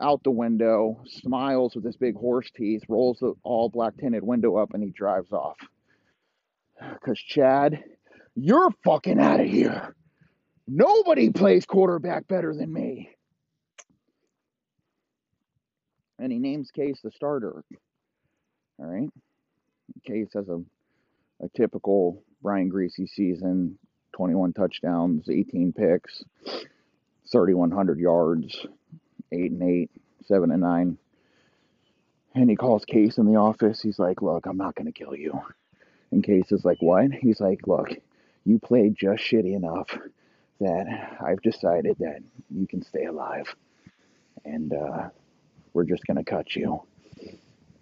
[0.00, 4.56] out the window, smiles with his big horse teeth, rolls the all black tinted window
[4.56, 5.56] up, and he drives off.
[6.92, 7.82] Because, Chad,
[8.34, 9.94] you're fucking out of here.
[10.66, 13.13] Nobody plays quarterback better than me.
[16.24, 17.62] And he names Case the starter.
[18.78, 19.10] All right.
[20.06, 20.58] Case has a,
[21.44, 23.78] a typical Brian Griese season
[24.14, 26.24] 21 touchdowns, 18 picks,
[27.30, 28.66] 3,100 yards,
[29.32, 29.90] 8 and 8,
[30.24, 30.98] 7 and 9.
[32.36, 33.82] And he calls Case in the office.
[33.82, 35.38] He's like, Look, I'm not going to kill you.
[36.10, 37.12] And Case is like, What?
[37.12, 37.90] He's like, Look,
[38.46, 39.90] you played just shitty enough
[40.60, 43.54] that I've decided that you can stay alive.
[44.46, 45.10] And uh,
[45.74, 46.80] we're just going to cut you.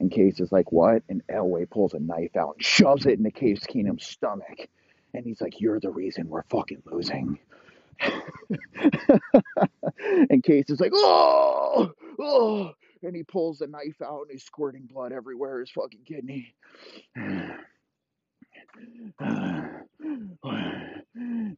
[0.00, 1.04] And Case is like, What?
[1.08, 4.68] And Elway pulls a knife out and shoves it into Case Keenum's stomach.
[5.14, 7.38] And he's like, You're the reason we're fucking losing.
[10.28, 12.72] and Case is like, Oh, oh.
[13.04, 16.52] And he pulls the knife out and he's squirting blood everywhere his fucking kidney.
[17.14, 17.56] and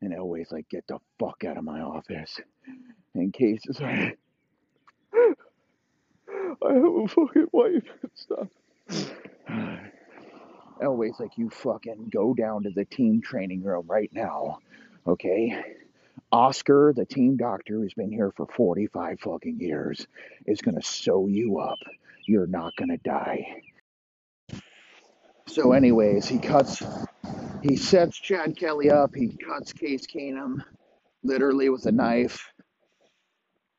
[0.03, 2.39] Elway's like, Get the fuck out of my office.
[3.15, 4.19] And Case is like,
[6.63, 8.49] I have a fucking wife and stuff.
[10.83, 14.59] Elway's like, you fucking go down to the team training room right now,
[15.07, 15.65] okay?
[16.33, 20.07] Oscar, the team doctor who's been here for 45 fucking years,
[20.47, 21.79] is gonna sew you up.
[22.27, 23.63] You're not gonna die.
[25.49, 26.83] So, anyways, he cuts
[27.63, 29.15] He sets Chad Kelly up.
[29.15, 30.65] He cuts Case Keenum
[31.25, 32.53] literally with a knife.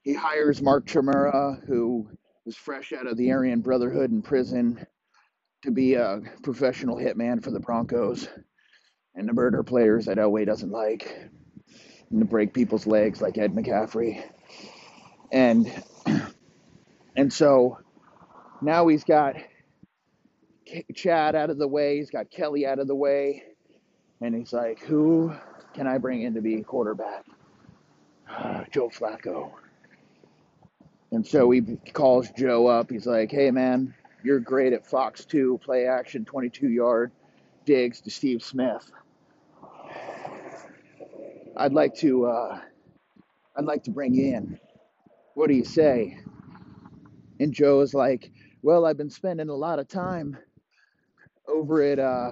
[0.03, 2.07] He hires Mark Chmura, who
[2.45, 4.86] was fresh out of the Aryan Brotherhood in prison,
[5.63, 8.27] to be a professional hitman for the Broncos
[9.15, 11.29] and to murder players that Elway doesn't like
[12.12, 14.23] and to break people's legs like Ed McCaffrey.
[15.31, 15.71] And
[17.15, 17.79] and so
[18.62, 19.36] now he's got
[20.93, 23.43] Chad out of the way, he's got Kelly out of the way,
[24.21, 25.34] and he's like, who
[25.73, 27.25] can I bring in to be quarterback?
[28.71, 29.51] Joe Flacco.
[31.15, 31.62] And so he
[31.93, 32.91] calls Joe up.
[32.91, 37.13] He's like, hey, man, you're great at Fox 2, play action, 22 yard
[37.65, 38.91] digs to Steve Smith.
[41.56, 42.60] I'd like to, uh,
[43.56, 44.60] I'd like to bring you in.
[45.36, 46.19] What do you say?
[47.39, 48.30] And Joe Joe's like,
[48.62, 50.38] well, I've been spending a lot of time
[51.47, 52.32] over at uh,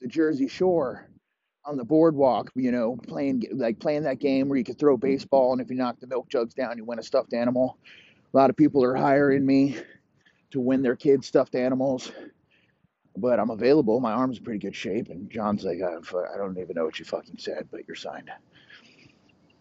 [0.00, 1.10] the Jersey Shore
[1.64, 5.50] on the boardwalk, you know, playing like playing that game where you could throw baseball
[5.50, 7.76] and if you knock the milk jugs down, you win a stuffed animal.
[8.34, 9.76] A lot of people are hiring me
[10.50, 12.10] to win their kids stuffed animals,
[13.16, 14.00] but I'm available.
[14.00, 15.08] My arm's in pretty good shape.
[15.08, 18.30] And John's like, I don't even know what you fucking said, but you're signed.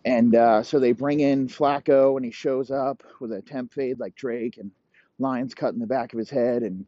[0.06, 4.00] And uh, so they bring in Flacco, and he shows up with a temp fade
[4.00, 4.72] like Drake, and
[5.20, 6.86] lines cut in the back of his head, and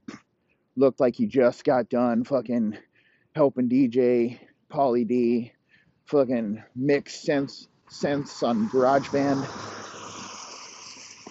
[0.76, 2.78] looked like he just got done fucking
[3.36, 4.40] helping DJ
[4.72, 5.54] Pauly D
[6.06, 9.48] fucking mix sense sense on GarageBand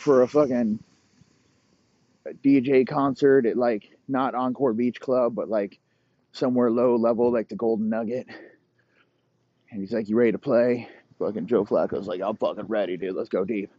[0.04, 0.78] for a fucking
[2.44, 5.78] DJ concert at like not Encore Beach Club, but like
[6.32, 8.26] somewhere low level like the Golden Nugget.
[9.70, 10.88] And he's like, "You ready to play?"
[11.18, 13.16] Fucking Joe Flacco's like, "I'm fucking ready, dude.
[13.16, 13.70] Let's go deep."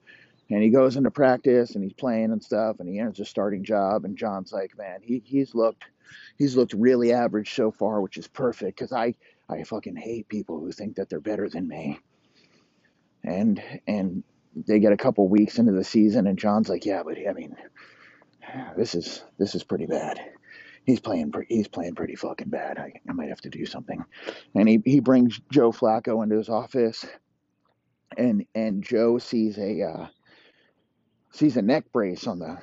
[0.49, 3.63] And he goes into practice and he's playing and stuff, and he enters a starting
[3.63, 4.03] job.
[4.03, 5.85] And John's like, "Man, he he's looked."
[6.37, 9.15] He's looked really average so far, which is perfect because I
[9.47, 11.99] I fucking hate people who think that they're better than me.
[13.23, 14.23] And and
[14.55, 17.55] they get a couple weeks into the season, and John's like, yeah, but I mean,
[18.77, 20.19] this is this is pretty bad.
[20.85, 22.77] He's playing he's playing pretty fucking bad.
[22.77, 24.03] I, I might have to do something.
[24.53, 27.05] And he, he brings Joe Flacco into his office,
[28.17, 30.07] and and Joe sees a uh,
[31.31, 32.57] sees a neck brace on the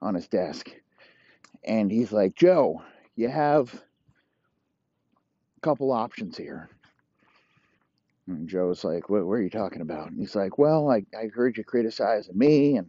[0.00, 0.70] on his desk,
[1.64, 2.82] and he's like, Joe,
[3.16, 6.70] you have a couple options here.
[8.28, 10.10] And Joe's like, what, what are you talking about?
[10.10, 12.88] And he's like, well, I, I heard you criticizing me and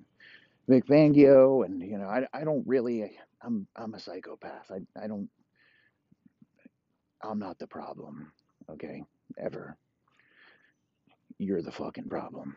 [0.68, 4.72] Vic Fangio, and you know, I, I don't really, I'm I'm a psychopath.
[4.72, 5.30] I I don't,
[7.22, 8.32] I'm not the problem.
[8.70, 9.04] Okay,
[9.38, 9.78] ever.
[11.38, 12.56] You're the fucking problem.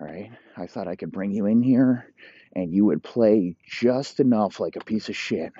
[0.00, 0.30] All right.
[0.56, 2.12] I thought I could bring you in here,
[2.56, 5.52] and you would play just enough like a piece of shit,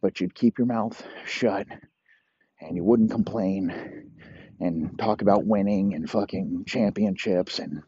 [0.00, 1.66] but you'd keep your mouth shut
[2.60, 4.09] and you wouldn't complain
[4.60, 7.82] and talk about winning and fucking championships and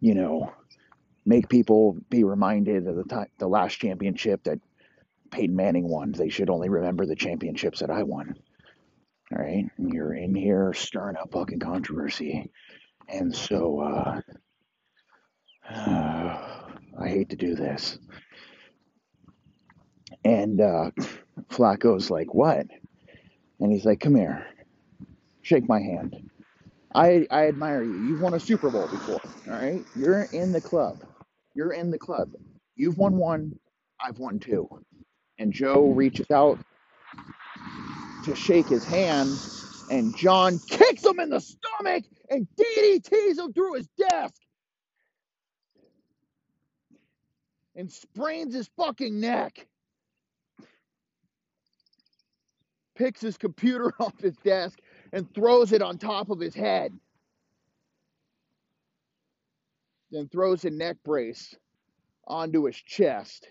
[0.00, 0.52] you know
[1.24, 4.58] make people be reminded of the time, the last championship that
[5.30, 6.12] Peyton Manning won.
[6.12, 8.36] They should only remember the championships that I won.
[9.32, 12.50] All right, and you're in here stirring up fucking controversy,
[13.08, 14.20] and so uh,
[15.70, 16.60] uh,
[17.00, 17.98] I hate to do this.
[20.24, 20.90] And uh,
[21.50, 22.66] Flacco's like, "What?"
[23.58, 24.46] and he's like, "Come here,
[25.42, 26.30] shake my hand.
[26.94, 27.94] I I admire you.
[28.08, 29.20] You've won a Super Bowl before.
[29.48, 31.04] All right, you're in the club.
[31.54, 32.32] You're in the club.
[32.76, 33.58] You've won one.
[34.04, 34.68] I've won two.
[35.38, 36.58] And Joe reaches out
[38.24, 39.30] to shake his hand,
[39.90, 44.34] and John kicks him in the stomach and DDTs him through his desk
[47.76, 49.66] and sprains his fucking neck.
[52.96, 54.80] picks his computer off his desk
[55.12, 56.92] and throws it on top of his head.
[60.10, 61.54] Then throws a neck brace
[62.26, 63.48] onto his chest.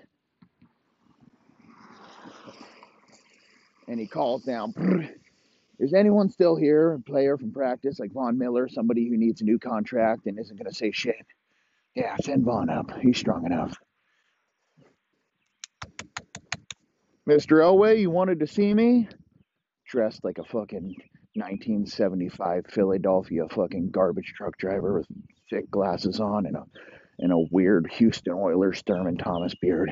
[3.88, 4.74] And he calls down,
[5.80, 6.94] Is anyone still here?
[6.94, 10.56] A player from practice, like Von Miller, somebody who needs a new contract and isn't
[10.56, 11.26] going to say shit.
[11.96, 12.92] Yeah, send Von up.
[13.02, 13.76] He's strong enough.
[17.28, 17.62] Mr.
[17.62, 19.08] Elway, you wanted to see me?
[19.92, 20.96] dressed like a fucking
[21.36, 25.08] 1975 Philadelphia fucking garbage truck driver with
[25.50, 26.64] thick glasses on and a
[27.20, 29.92] and a weird Houston Oilers Thurman Thomas beard.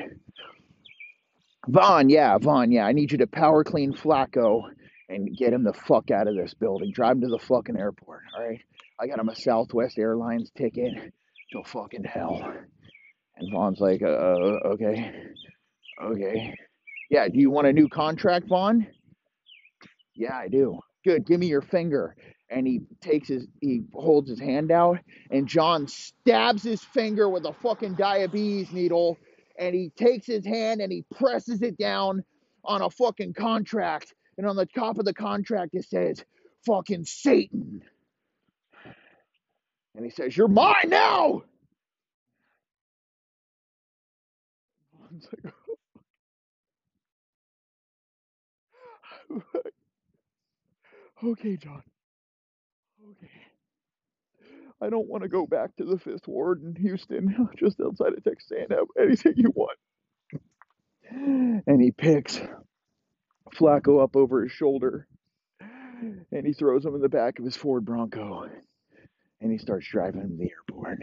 [1.68, 4.62] Von, yeah, Von, yeah, I need you to power clean Flacco
[5.08, 6.90] and get him the fuck out of this building.
[6.92, 8.60] Drive him to the fucking airport, all right?
[8.98, 10.92] I got him a Southwest Airlines ticket
[11.52, 12.52] to fucking hell.
[13.36, 15.12] And Von's like, uh, okay,
[16.02, 16.54] okay.
[17.10, 18.86] Yeah, do you want a new contract, Von?
[20.14, 20.79] Yeah, I do.
[21.04, 21.26] Good.
[21.26, 22.16] Give me your finger.
[22.50, 24.98] And he takes his, he holds his hand out,
[25.30, 29.18] and John stabs his finger with a fucking diabetes needle,
[29.56, 32.24] and he takes his hand and he presses it down
[32.64, 34.14] on a fucking contract.
[34.36, 36.24] And on the top of the contract, it says,
[36.66, 37.82] fucking Satan.
[39.94, 41.44] And he says, You're mine now.
[51.22, 51.82] Okay, John.
[53.10, 53.30] Okay.
[54.82, 58.24] I don't want to go back to the Fifth Ward in Houston, just outside of
[58.24, 58.82] Texarkana.
[59.00, 59.78] Anything you want.
[61.66, 62.40] And he picks
[63.54, 65.06] Flacco up over his shoulder
[65.60, 68.48] and he throws him in the back of his Ford Bronco
[69.40, 71.00] and he starts driving him to the airport.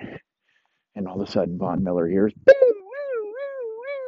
[0.95, 3.33] And all of a sudden, Von Miller hears, "Boo, woo, woo,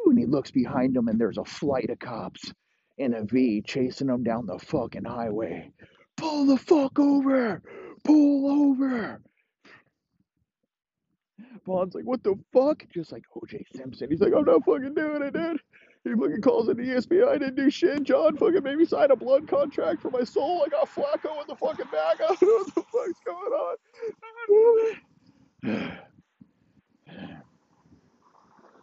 [0.05, 2.51] woo," and he looks behind him, and there's a flight of cops
[2.97, 5.71] in a V chasing him down the fucking highway.
[6.19, 7.61] Pull the fuck over!
[8.03, 9.21] Pull over!
[11.65, 12.83] Von's like, what the fuck?
[12.93, 14.09] Just like OJ Simpson.
[14.09, 15.59] He's like, I'm not fucking doing it, dude.
[16.03, 17.27] He fucking calls it ESPN.
[17.27, 18.03] I didn't do shit.
[18.03, 20.63] John fucking made me sign a blood contract for my soul.
[20.65, 22.21] I got Flacco in the fucking back.
[22.21, 23.75] I don't know what the fuck's going on.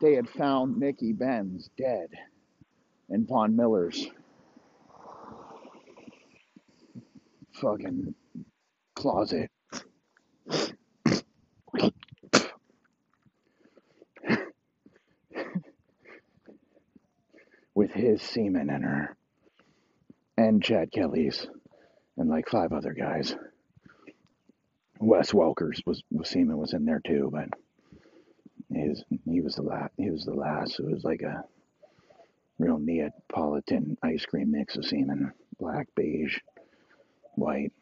[0.00, 2.10] They had found Mickey Benz dead
[3.08, 4.06] in Von Miller's
[7.60, 8.14] fucking
[8.94, 9.50] closet.
[17.74, 19.14] with his semen in her
[20.38, 21.46] and Chad Kelly's
[22.16, 23.36] and like five other guys.
[24.98, 27.50] Wes Welker's was, was semen was in there too, but
[28.74, 29.92] his he was the last.
[29.98, 30.80] He was the last.
[30.80, 31.44] It was like a
[32.58, 36.38] real Neapolitan ice cream mix of semen, black, beige,
[37.36, 37.72] white,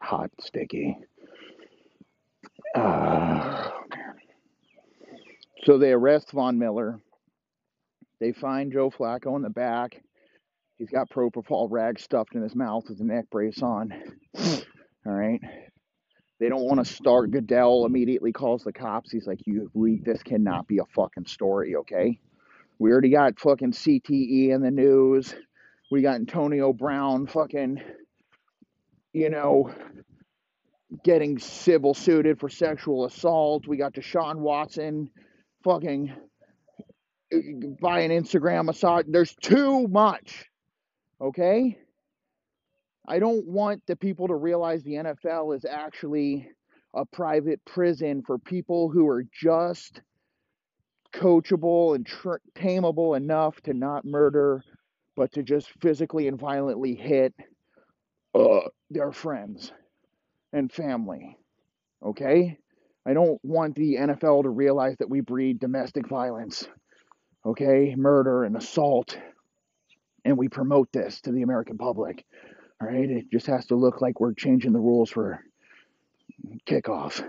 [0.00, 0.96] hot, sticky.
[2.74, 3.70] Uh,
[5.64, 7.00] so they arrest Von Miller.
[8.20, 10.00] They find Joe Flacco in the back.
[10.76, 13.92] He's got propofol rag stuffed in his mouth with a neck brace on.
[15.06, 15.40] All right.
[16.40, 17.30] They don't want to start.
[17.30, 19.10] Goodell immediately calls the cops.
[19.10, 22.18] He's like, "You, we, this cannot be a fucking story, okay?
[22.78, 25.34] We already got fucking CTE in the news.
[25.92, 27.80] We got Antonio Brown, fucking,
[29.14, 29.72] you know,
[31.04, 33.66] getting civil suited for sexual assault.
[33.66, 35.08] We got Deshaun Watson,
[35.62, 36.12] fucking,
[37.80, 39.04] buying Instagram massage.
[39.08, 40.46] There's too much,
[41.20, 41.78] okay?
[43.06, 46.48] I don't want the people to realize the NFL is actually
[46.92, 50.00] a private prison for people who are just
[51.12, 54.64] coachable and tr- tameable enough to not murder,
[55.16, 57.32] but to just physically and violently hit
[58.34, 59.72] uh, their friends
[60.52, 61.38] and family.
[62.02, 62.58] Okay?
[63.06, 66.66] I don't want the NFL to realize that we breed domestic violence,
[67.44, 67.94] okay?
[67.96, 69.18] Murder and assault,
[70.24, 72.24] and we promote this to the American public.
[72.80, 75.44] All right, it just has to look like we're changing the rules for
[76.66, 77.22] kickoff.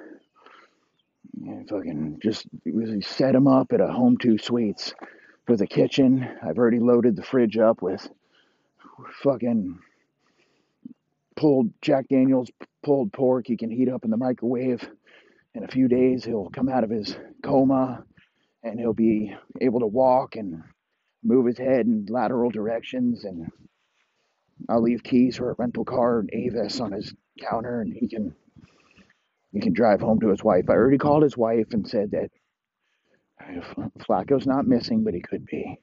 [1.45, 2.47] And fucking just
[3.01, 4.93] set them up at a home two suites
[5.47, 6.26] with a kitchen.
[6.41, 8.08] I've already loaded the fridge up with
[9.22, 9.80] fucking
[11.36, 12.49] pulled Jack Daniels
[12.83, 14.88] pulled pork he can heat up in the microwave.
[15.53, 18.03] In a few days, he'll come out of his coma
[18.63, 20.63] and he'll be able to walk and
[21.23, 23.47] move his head in lateral directions and
[24.69, 28.36] I'll leave keys for a rental car and Avis on his counter, and he can
[29.51, 30.65] he can drive home to his wife.
[30.69, 32.29] I already called his wife and said that
[33.99, 35.79] Flacco's not missing, but he could be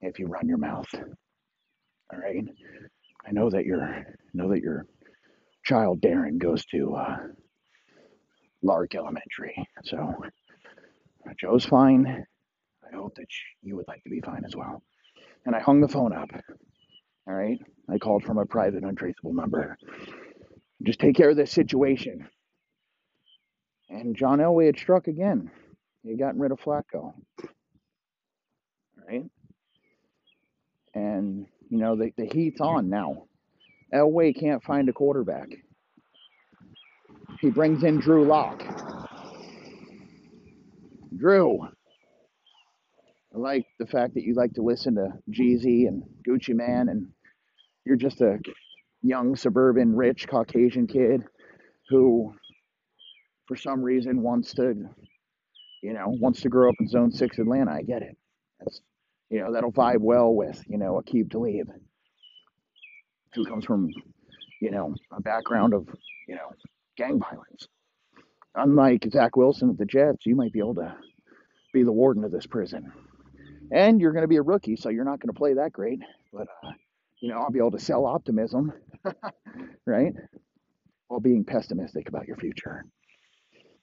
[0.00, 0.88] if you run your mouth.
[0.94, 2.44] All right.
[3.26, 4.04] I know that your
[4.34, 4.86] know that your
[5.64, 7.16] child Darren goes to uh,
[8.62, 10.14] Lark Elementary, so
[11.38, 12.26] Joe's fine.
[12.92, 13.26] I hope that
[13.62, 14.82] you would like to be fine as well.
[15.46, 16.30] And I hung the phone up.
[17.26, 17.58] All right.
[17.88, 19.76] I called from a private, untraceable number.
[20.82, 22.28] Just take care of this situation.
[23.88, 25.50] And John Elway had struck again.
[26.02, 26.94] He had gotten rid of Flacco.
[26.94, 27.14] All
[29.08, 29.24] right.
[30.94, 32.76] And, you know, the, the heat's mm-hmm.
[32.76, 33.24] on now.
[33.94, 35.48] Elway can't find a quarterback.
[37.40, 38.62] He brings in Drew Lock.
[41.16, 41.62] Drew,
[43.34, 47.08] I like the fact that you like to listen to Jeezy and Gucci Mane, and
[47.86, 48.38] you're just a
[49.00, 51.22] young, suburban, rich Caucasian kid
[51.88, 52.34] who,
[53.46, 54.74] for some reason, wants to,
[55.82, 57.72] you know, wants to grow up in Zone Six Atlanta.
[57.72, 58.16] I get it.
[58.60, 58.82] That's,
[59.32, 61.70] you know, that'll vibe well with, you know, Aqib Talib.
[63.34, 63.88] who comes from,
[64.60, 65.88] you know, a background of,
[66.28, 66.52] you know,
[66.98, 67.66] gang violence.
[68.54, 70.94] Unlike Zach Wilson at the Jets, you might be able to
[71.72, 72.92] be the warden of this prison.
[73.70, 76.00] And you're going to be a rookie, so you're not going to play that great.
[76.30, 76.72] But, uh,
[77.20, 78.70] you know, I'll be able to sell optimism,
[79.86, 80.12] right?
[81.08, 82.84] While being pessimistic about your future.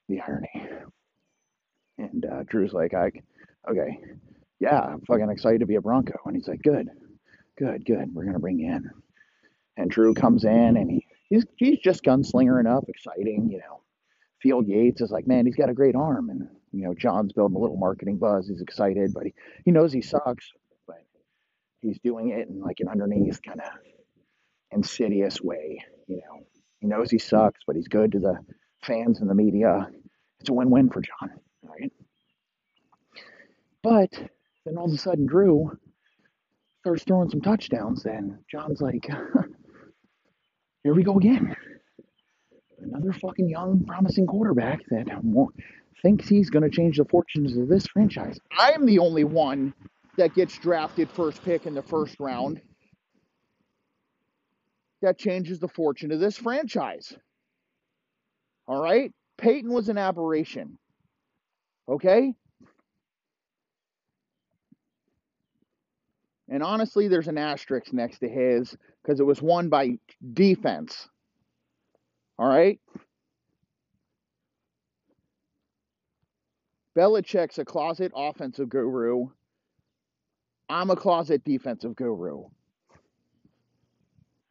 [0.08, 0.70] The irony.
[1.98, 3.12] And uh, Drew's like, I,
[3.68, 3.98] okay,
[4.60, 6.20] yeah, I'm fucking excited to be a Bronco.
[6.26, 6.90] And he's like, good,
[7.58, 8.14] good, good.
[8.14, 8.90] We're going to bring you in.
[9.78, 13.82] And Drew comes in and he, he's, he's just gunslinger enough, exciting, you know.
[14.42, 16.30] Field Yates is like, man, he's got a great arm.
[16.30, 18.48] And, you know, John's building a little marketing buzz.
[18.48, 19.34] He's excited, but he,
[19.66, 20.50] he knows he sucks,
[20.88, 21.04] but
[21.82, 23.68] he's doing it in like an underneath kind of
[24.72, 25.84] insidious way.
[26.08, 26.46] You know,
[26.80, 28.38] he knows he sucks, but he's good to the
[28.82, 29.88] fans and the media.
[30.40, 31.32] It's a win win for John,
[31.64, 31.92] right?
[33.84, 34.30] But
[34.66, 35.78] then all of a sudden, Drew
[36.82, 38.06] starts throwing some touchdowns.
[38.06, 39.08] and John's like,
[40.84, 41.56] here we go again
[42.82, 45.08] another fucking young, promising quarterback that
[46.02, 48.38] thinks he's going to change the fortunes of this franchise.
[48.58, 49.74] I'm the only one
[50.18, 52.62] that gets drafted first pick in the first round
[55.02, 57.16] that changes the fortune of this franchise.
[58.68, 59.12] All right?
[59.38, 60.78] Peyton was an aberration.
[61.88, 62.34] Okay?
[66.50, 70.00] And honestly, there's an asterisk next to his because it was won by
[70.34, 71.08] defense.
[72.38, 72.80] All right?
[76.98, 79.28] Belichick's a closet offensive guru.
[80.68, 82.46] I'm a closet defensive guru.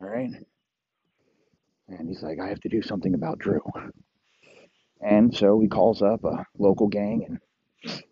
[0.00, 0.30] All right?
[1.88, 3.62] And he's like, I have to do something about Drew.
[5.00, 8.02] And so he calls up a local gang and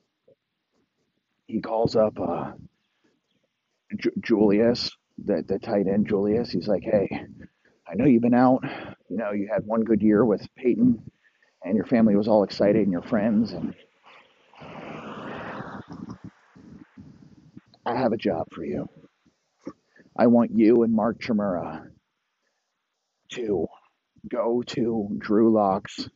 [1.46, 2.52] he calls up uh,
[4.20, 4.90] Julius,
[5.22, 6.50] the, the tight end Julius.
[6.50, 7.08] He's like, hey,
[7.88, 8.64] I know you've been out.
[9.08, 11.02] You know, you had one good year with Peyton,
[11.62, 13.52] and your family was all excited, and your friends.
[13.52, 13.74] And
[17.84, 18.88] I have a job for you.
[20.18, 21.88] I want you and Mark Chmura
[23.30, 23.66] to
[24.28, 26.08] go to Drew Lock's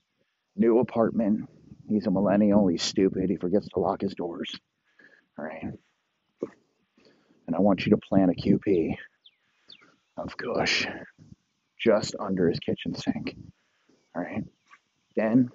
[0.56, 1.48] new apartment.
[1.88, 2.66] He's a millennial.
[2.66, 3.30] He's stupid.
[3.30, 4.50] He forgets to lock his doors.
[5.38, 5.72] All right.
[7.50, 8.94] And I want you to plan a QP
[10.16, 10.86] of Kush
[11.80, 13.34] just under his kitchen sink.
[14.14, 14.44] All right.
[15.16, 15.50] Then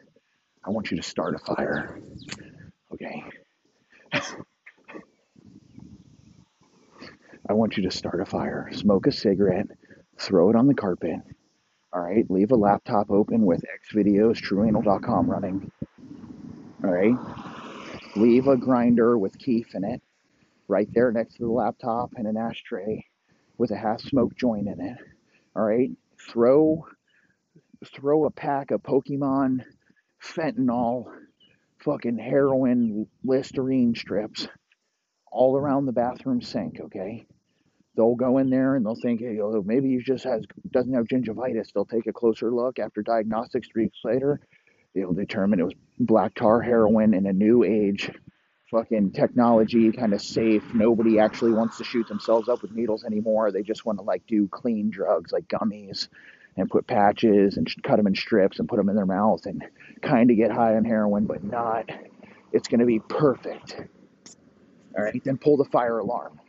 [0.65, 2.01] I want you to start a fire.
[2.91, 3.23] Okay.
[7.49, 9.67] I want you to start a fire, smoke a cigarette,
[10.19, 11.21] throw it on the carpet.
[11.93, 12.29] All right.
[12.29, 15.71] Leave a laptop open with Xvideos, TrueAnal.com running.
[16.83, 17.15] All right.
[18.17, 20.01] Leave a grinder with keef in it
[20.67, 23.05] right there next to the laptop and an ashtray
[23.57, 24.97] with a half smoked joint in it.
[25.55, 26.85] All right throw
[27.85, 29.63] throw a pack of Pokemon
[30.23, 31.05] fentanyl
[31.83, 34.47] fucking heroin listerine strips
[35.31, 37.27] all around the bathroom sink, okay?
[37.95, 41.05] They'll go in there and they'll think, hey, oh, maybe he just has doesn't have
[41.05, 41.71] gingivitis.
[41.73, 44.39] They'll take a closer look after diagnostics three weeks later.
[44.93, 48.11] They'll determine it was black tar heroin in a new age
[48.71, 50.63] fucking technology, kind of safe.
[50.73, 53.51] Nobody actually wants to shoot themselves up with needles anymore.
[53.51, 56.07] They just want to like do clean drugs like gummies
[56.57, 59.63] and put patches and cut them in strips and put them in their mouth and
[60.01, 61.89] kind of get high on heroin, but not.
[62.51, 63.75] It's going to be perfect.
[64.97, 66.39] All right, then pull the fire alarm.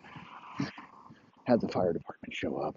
[1.45, 2.77] Have the fire department show up.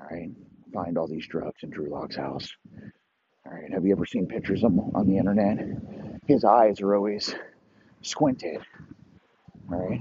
[0.00, 0.30] All right,
[0.74, 2.48] find all these drugs in Drew Lock's house.
[3.46, 5.58] All right, have you ever seen pictures of him on the internet?
[6.26, 7.34] His eyes are always
[8.02, 8.60] squinted.
[9.66, 10.00] Right.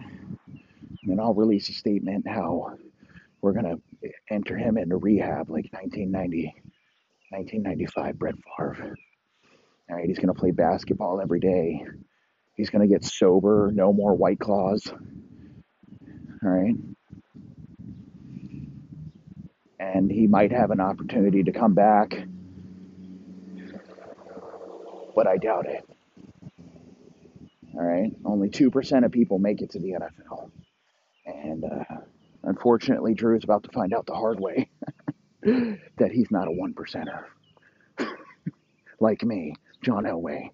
[0.50, 2.78] And then I'll release a statement how
[3.42, 6.54] we're going to enter him into rehab like 1990,
[7.30, 8.96] 1995 Brett Favre.
[9.90, 10.06] All right.
[10.08, 11.86] He's going to play basketball every day.
[12.56, 13.72] He's going to get sober.
[13.74, 14.92] No more White Claws.
[16.44, 16.76] All right.
[19.80, 22.16] And he might have an opportunity to come back,
[25.16, 25.88] but I doubt it.
[27.78, 30.50] All right, only two percent of people make it to the NFL,
[31.28, 31.98] and uh,
[32.44, 34.70] unfortunately, Drew is about to find out the hard way
[35.44, 37.26] that he's not a one percenter,
[39.00, 39.54] like me,
[39.84, 40.50] John Elway,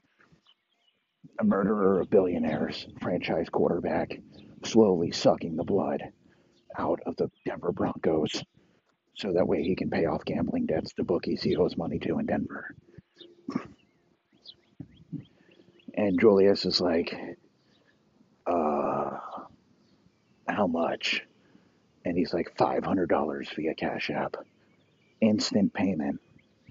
[1.39, 4.19] a murderer of billionaires, franchise quarterback,
[4.65, 6.03] slowly sucking the blood
[6.77, 8.43] out of the Denver Broncos,
[9.15, 12.19] so that way he can pay off gambling debts to bookies he owes money to
[12.19, 12.75] in Denver.
[15.93, 17.15] And Julius is like,
[18.47, 19.17] uh,
[20.47, 21.23] how much?
[22.05, 24.35] And he's like, $500 via Cash App,
[25.21, 26.19] instant payment.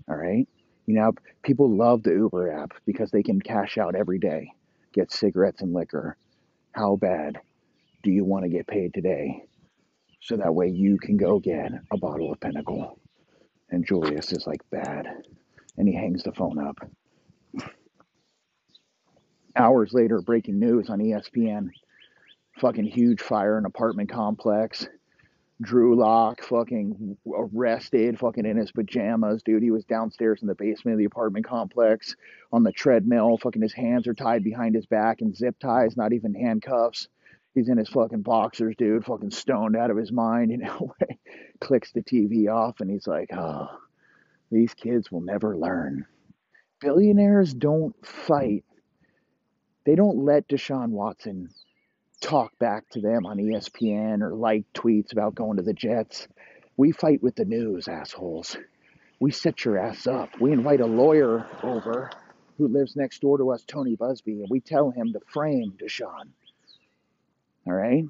[0.09, 0.49] All right.
[0.87, 1.13] You know,
[1.43, 4.53] people love the Uber app because they can cash out every day,
[4.93, 6.17] get cigarettes and liquor.
[6.73, 7.39] How bad
[8.03, 9.45] do you want to get paid today?
[10.21, 12.99] So that way you can go get a bottle of Pinnacle.
[13.71, 15.07] And Julius is like, bad.
[15.79, 16.77] And he hangs the phone up.
[19.55, 21.71] Hours later, breaking news on ESPN
[22.59, 24.87] fucking huge fire in apartment complex.
[25.61, 29.63] Drew Lock fucking arrested, fucking in his pajamas, dude.
[29.63, 32.17] He was downstairs in the basement of the apartment complex
[32.53, 33.39] on the treadmill.
[33.39, 37.09] Fucking his hands are tied behind his back and zip ties, not even handcuffs.
[37.55, 40.51] He's in his fucking boxers, dude, fucking stoned out of his mind.
[40.51, 40.95] You know,
[41.61, 43.69] clicks the TV off and he's like, oh,
[44.51, 46.07] these kids will never learn.
[46.81, 48.65] Billionaires don't fight.
[49.85, 51.49] They don't let Deshaun Watson
[52.21, 56.29] talk back to them on ESPN or like tweets about going to the Jets.
[56.77, 58.57] We fight with the news, assholes.
[59.21, 60.31] We set your ass up.
[60.41, 62.11] We invite a lawyer over
[62.59, 66.29] who lives next door to us, Tony Buzbee, and we tell him to frame Deshaun.
[67.67, 68.05] All right?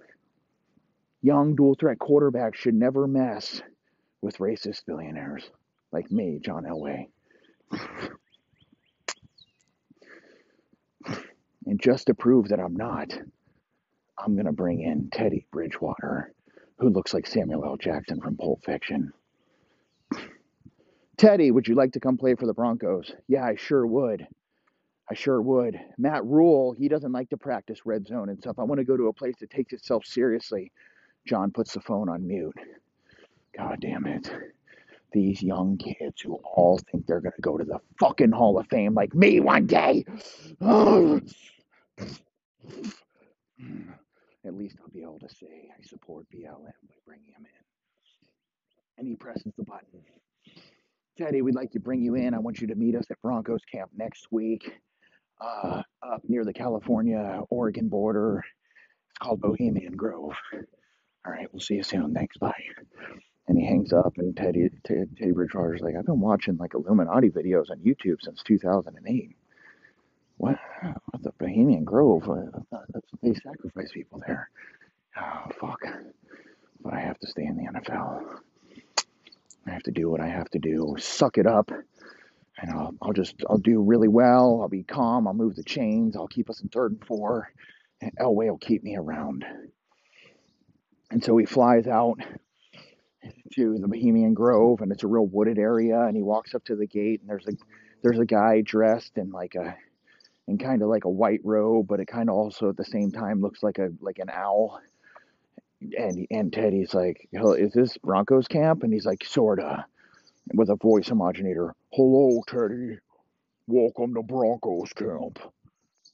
[1.23, 3.63] Young dual threat quarterbacks should never mess
[4.21, 5.49] with racist billionaires
[5.91, 7.09] like me, John Elway.
[11.67, 13.13] And just to prove that I'm not,
[14.19, 16.33] I'm going to bring in Teddy Bridgewater,
[16.79, 17.77] who looks like Samuel L.
[17.77, 19.13] Jackson from Pulp Fiction.
[21.17, 23.13] Teddy, would you like to come play for the Broncos?
[23.29, 24.27] Yeah, I sure would.
[25.11, 25.79] I sure would.
[25.99, 28.59] Matt Rhule, he doesn't like to practice red zone and stuff.
[28.59, 30.73] I want to go to a place that takes itself seriously.
[31.27, 32.57] John puts the phone on mute.
[33.57, 34.31] God damn it.
[35.13, 38.67] These young kids who all think they're going to go to the fucking Hall of
[38.69, 40.05] Fame like me one day.
[44.45, 47.63] At least I'll be able to say I support BLM by bringing him in.
[48.99, 50.01] And he presses the button.
[51.19, 52.35] Teddy, we'd like to bring you in.
[52.35, 54.73] I want you to meet us at Broncos camp next week,
[55.41, 58.43] uh, up near the California Oregon border.
[59.11, 60.35] It's called Bohemian Grove.
[61.25, 62.15] All right, we'll see you soon.
[62.15, 62.37] Thanks.
[62.39, 62.53] Bye.
[63.49, 67.29] And he hangs up, and Teddy, Teddy, Teddy Bridgewater's like, I've been watching like Illuminati
[67.29, 69.37] videos on YouTube since 2008.
[70.37, 70.59] What?
[71.11, 72.29] What the Bohemian Grove?
[72.29, 72.61] Uh,
[72.93, 74.49] That's they sacrifice people there.
[75.17, 75.81] Oh fuck!
[76.83, 78.39] But I have to stay in the NFL.
[79.67, 80.97] I have to do what I have to do.
[80.99, 84.61] Suck it up, and I'll, I'll just I'll do really well.
[84.63, 85.29] I'll be calm.
[85.29, 86.17] I'll move the chains.
[86.17, 87.53] I'll keep us in third and four.
[88.01, 89.45] And Elway will keep me around.
[91.11, 92.19] And so he flies out
[93.55, 96.01] to the Bohemian Grove, and it's a real wooded area.
[96.01, 97.53] And he walks up to the gate, and there's a
[98.03, 99.77] there's a guy dressed in like a
[100.49, 103.11] in kind of like a white robe, but it kind of also at the same
[103.13, 104.81] time looks like a like an owl.
[105.81, 109.87] And and Teddy's like, "Hell, is this Broncos camp?" And he's like, "Sorta,"
[110.55, 111.73] with a voice homogenizer.
[111.93, 112.99] "Hello, Teddy.
[113.67, 115.39] Welcome to Broncos camp."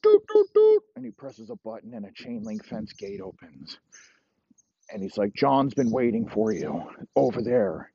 [0.01, 0.83] Doot, doot, doot.
[0.95, 3.77] And he presses a button, and a chain link fence gate opens.
[4.91, 7.91] And he's like, "John's been waiting for you over there."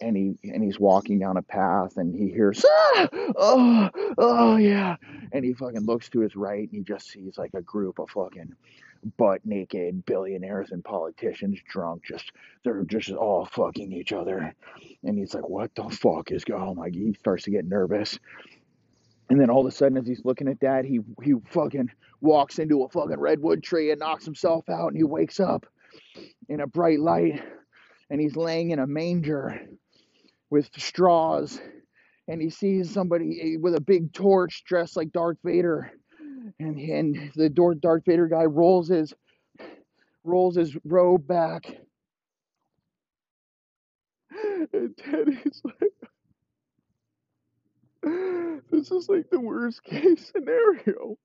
[0.00, 3.08] and he and he's walking down a path and he hears ah!
[3.36, 4.96] oh oh yeah
[5.32, 8.08] and he fucking looks to his right and he just sees like a group of
[8.10, 8.54] fucking
[9.16, 12.32] butt naked billionaires and politicians drunk just
[12.64, 14.54] they're just all fucking each other
[15.02, 18.18] and he's like what the fuck is going on like he starts to get nervous
[19.30, 22.58] and then all of a sudden as he's looking at that he he fucking walks
[22.58, 25.66] into a fucking redwood tree and knocks himself out and he wakes up
[26.48, 27.42] in a bright light
[28.10, 29.60] and he's laying in a manger
[30.50, 31.60] with straws
[32.28, 35.92] and he sees somebody eh, with a big torch dressed like Darth Vader
[36.58, 39.14] and and the Darth Vader guy rolls his
[40.24, 41.66] rolls his robe back.
[44.72, 45.92] And Teddy's like
[48.70, 51.16] this is like the worst case scenario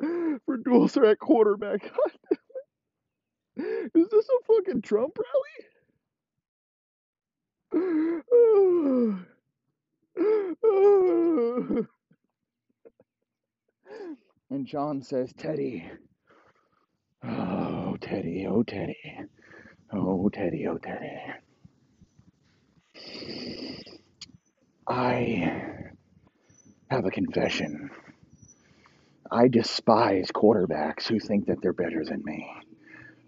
[0.46, 1.90] for dual threat quarterback
[3.94, 5.18] is this a fucking Trump
[7.72, 8.20] rally
[14.54, 15.84] And John says, Teddy,
[17.24, 18.96] oh, Teddy, oh, Teddy,
[19.92, 21.20] oh, Teddy, oh, Teddy.
[24.86, 25.82] I
[26.88, 27.90] have a confession.
[29.28, 32.48] I despise quarterbacks who think that they're better than me,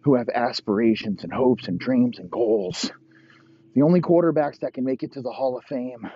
[0.07, 2.93] who have aspirations and hopes and dreams and goals.
[3.75, 6.09] The only quarterbacks that can make it to the Hall of Fame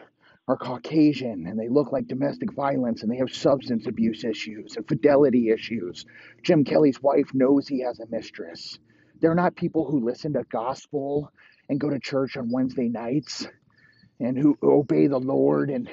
[0.46, 4.86] are Caucasian and they look like domestic violence and they have substance abuse issues and
[4.86, 6.06] fidelity issues.
[6.44, 8.78] Jim Kelly's wife knows he has a mistress.
[9.20, 11.32] They're not people who listen to gospel
[11.68, 13.48] and go to church on Wednesday nights
[14.20, 15.90] and who obey the Lord and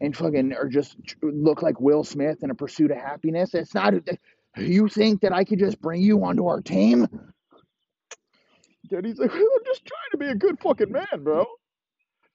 [0.00, 3.54] and fucking are just look like Will Smith in a pursuit of happiness.
[3.54, 3.94] It's not.
[4.56, 7.08] You think that I could just bring you onto our team?
[8.88, 11.46] Daddy's like, I'm just trying to be a good fucking man, bro.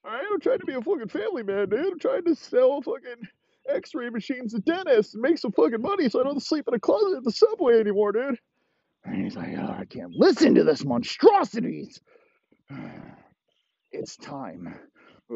[0.05, 1.93] Alright, I'm trying to be a fucking family man, dude.
[1.93, 3.27] I'm trying to sell fucking
[3.69, 6.79] x-ray machines to dentists and make some fucking money so I don't sleep in a
[6.79, 8.39] closet at the subway anymore, dude.
[9.05, 11.99] And he's like, oh, I can't listen to this monstrosities.
[13.91, 14.75] It's time.
[15.31, 15.35] Oh,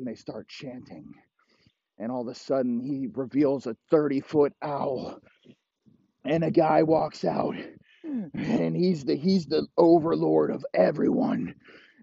[0.00, 1.12] and they start chanting.
[1.98, 5.20] And all of a sudden, he reveals a 30 foot owl.
[6.24, 7.54] And a guy walks out.
[8.02, 11.54] And he's the he's the overlord of everyone.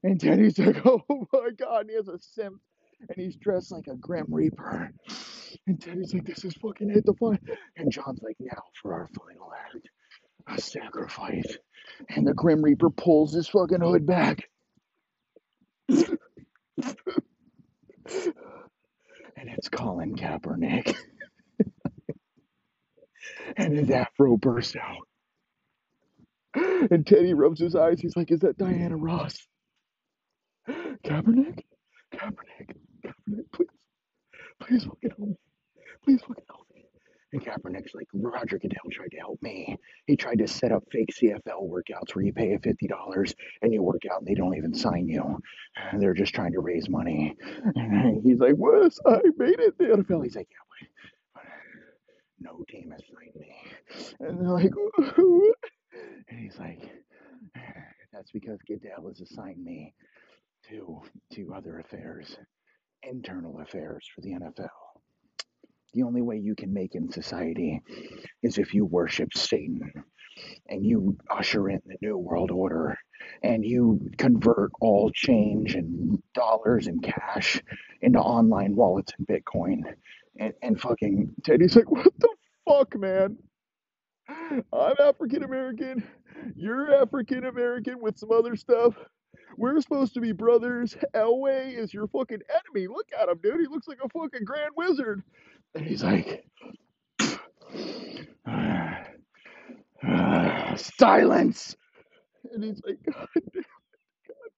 [0.04, 1.02] And Teddy's like, oh
[1.34, 2.62] my god, he has a simp.
[3.10, 4.92] And he's dressed like a Grim Reaper.
[5.66, 7.40] And Teddy's like, this is fucking it, the fun.
[7.76, 9.90] And John's like, now for our final act,
[10.48, 11.58] a sacrifice.
[12.10, 14.48] And the Grim Reaper pulls his fucking hood back.
[19.36, 20.96] and it's Colin Kaepernick.
[23.58, 25.08] and his afro bursts out.
[26.92, 28.00] And Teddy rubs his eyes.
[28.00, 29.38] He's like, is that Diana Ross?
[30.68, 31.64] Kaepernick?
[32.14, 32.76] Kaepernick?
[33.06, 33.68] Kaepernick, please.
[34.62, 35.36] Please fucking help me.
[36.04, 36.44] Please help me.
[37.34, 39.76] And Kaepernick's like, Roger Goodell tried to help me.
[40.06, 43.84] He tried to set up fake CFL workouts where you pay a $50 and you
[43.84, 45.38] work out and they don't even sign you.
[45.92, 47.36] And they're just trying to raise money.
[47.76, 50.24] And he's like, Wes, I made it the NFL.
[50.24, 50.58] He's like, yeah,
[51.36, 51.44] but
[52.40, 53.56] no team has signed me.
[54.22, 54.72] And they're like,
[56.30, 56.90] and he's like,
[58.14, 59.94] that's because Goodell has assigned me
[60.70, 61.02] to
[61.34, 62.38] to other affairs,
[63.04, 64.70] internal affairs for the NFL.
[65.98, 67.82] The only way you can make in society
[68.44, 69.92] is if you worship Satan
[70.70, 73.00] and you usher in the new world order
[73.42, 77.64] and you convert all change and dollars and cash
[78.00, 79.82] into online wallets and Bitcoin.
[80.40, 82.30] And, and fucking Teddy's like, what the
[82.70, 83.40] fuck, man?
[84.30, 86.08] I'm African American.
[86.56, 88.94] You're African American with some other stuff.
[89.58, 90.96] We're supposed to be brothers.
[91.16, 92.88] Elway is your fucking enemy.
[92.88, 93.62] Look at him, dude.
[93.62, 95.24] He looks like a fucking grand wizard.
[95.76, 96.44] And he's like,
[98.48, 98.94] uh,
[100.08, 101.76] uh, silence.
[102.54, 103.66] And he's like, God damn,
[104.28, 104.52] God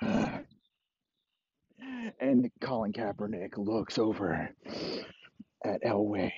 [0.00, 0.08] damn.
[0.08, 0.38] Uh,
[2.20, 4.50] and Colin Kaepernick looks over
[5.64, 6.32] at Elway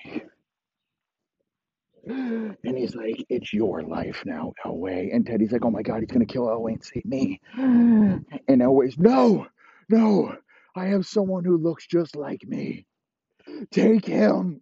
[2.09, 5.13] and he's like, It's your life now, Elway.
[5.13, 7.39] And Teddy's like, Oh my God, he's going to kill Elway and save me.
[7.55, 8.25] And
[8.61, 9.47] Elway's, No,
[9.89, 10.35] no,
[10.75, 12.85] I have someone who looks just like me.
[13.71, 14.61] Take him.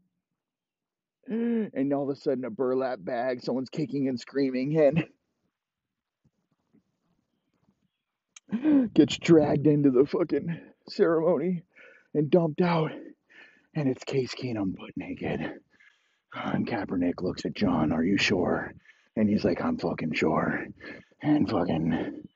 [1.28, 5.06] And all of a sudden, a burlap bag, someone's kicking and screaming, and
[8.94, 11.64] gets dragged into the fucking ceremony
[12.14, 12.92] and dumped out.
[13.76, 15.60] And it's Case Keenum butt naked.
[16.34, 18.74] And Kaepernick looks at John, Are you sure?
[19.16, 20.66] And he's like, I'm fucking sure.
[21.22, 22.28] And fucking.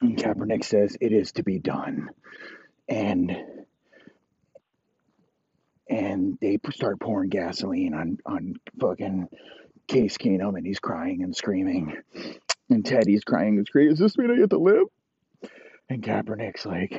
[0.00, 2.10] And Kaepernick says, It is to be done.
[2.88, 3.36] And.
[5.88, 9.28] And they start pouring gasoline on, on fucking
[9.86, 11.96] Case Keenum, and he's crying and screaming.
[12.68, 14.86] And Teddy's crying and screaming, Does this mean I get to live?
[15.88, 16.92] And Kaepernick's like,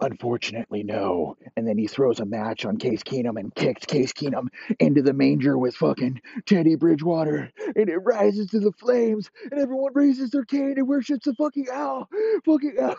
[0.00, 1.36] Unfortunately, no.
[1.56, 4.46] And then he throws a match on Case Keenum and kicks Case Keenum
[4.78, 7.50] into the manger with fucking Teddy Bridgewater.
[7.74, 11.66] And it rises to the flames, and everyone raises their cane and worships the fucking
[11.72, 12.08] owl.
[12.44, 12.96] Fucking owl.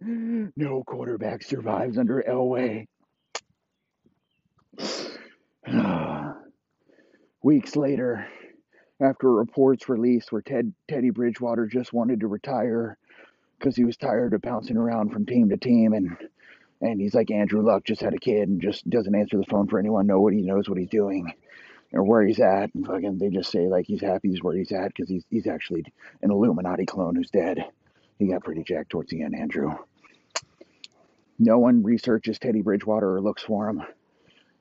[0.56, 2.86] no quarterback survives under Elway.
[7.42, 8.26] Weeks later,
[9.00, 12.96] after reports released where Ted Teddy Bridgewater just wanted to retire
[13.58, 16.16] because he was tired of bouncing around from team to team and
[16.80, 19.66] and he's like Andrew Luck just had a kid and just doesn't answer the phone
[19.66, 21.32] for anyone know what he knows what he's doing
[21.92, 24.72] or where he's at and fucking they just say like he's happy he's where he's
[24.72, 25.84] at because he's he's actually
[26.22, 27.64] an Illuminati clone who's dead.
[28.18, 29.76] He got pretty jacked towards the end, Andrew.
[31.38, 33.82] No one researches Teddy Bridgewater or looks for him.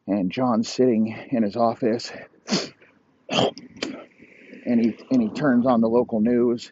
[0.05, 2.11] And John's sitting in his office
[4.67, 6.71] and he and he turns on the local news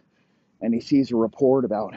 [0.61, 1.95] and he sees a report about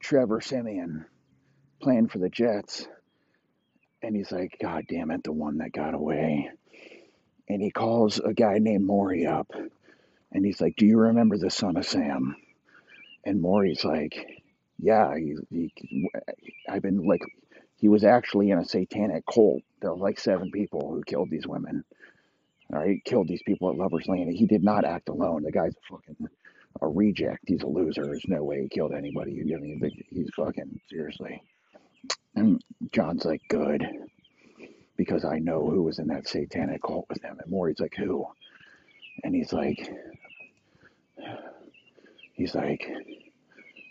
[0.00, 1.06] Trevor Siemian
[1.82, 2.86] playing for the Jets
[4.02, 6.50] and he's like god damn it the one that got away
[7.48, 9.50] and he calls a guy named Maury up,
[10.32, 12.36] and he's like, "Do you remember the son of Sam?"
[13.24, 14.44] And Maury's like,
[14.78, 16.10] "Yeah, he, he,
[16.68, 17.22] I've been like,
[17.76, 19.62] he was actually in a satanic cult.
[19.80, 21.84] There were like seven people who killed these women.
[22.72, 24.30] Uh, All right, killed these people at Lovers Lane.
[24.30, 25.42] He did not act alone.
[25.42, 26.28] The guy's a fucking
[26.80, 27.44] a reject.
[27.46, 28.04] He's a loser.
[28.04, 29.40] There's no way he killed anybody.
[29.40, 31.42] I mean, he's fucking seriously."
[32.34, 32.62] And
[32.92, 33.84] John's like, "Good."
[34.96, 37.38] Because I know who was in that satanic cult with him.
[37.40, 38.26] And Maury's like, who?
[39.22, 39.88] And he's like,
[42.34, 42.84] he's like,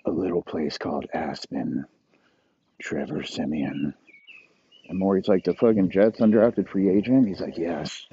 [0.06, 1.86] a little place called Aspen,
[2.82, 3.94] Trevor Siemian.
[4.90, 7.26] And Maury's like, the fucking Jets undrafted free agent?
[7.26, 8.06] He's like, yes.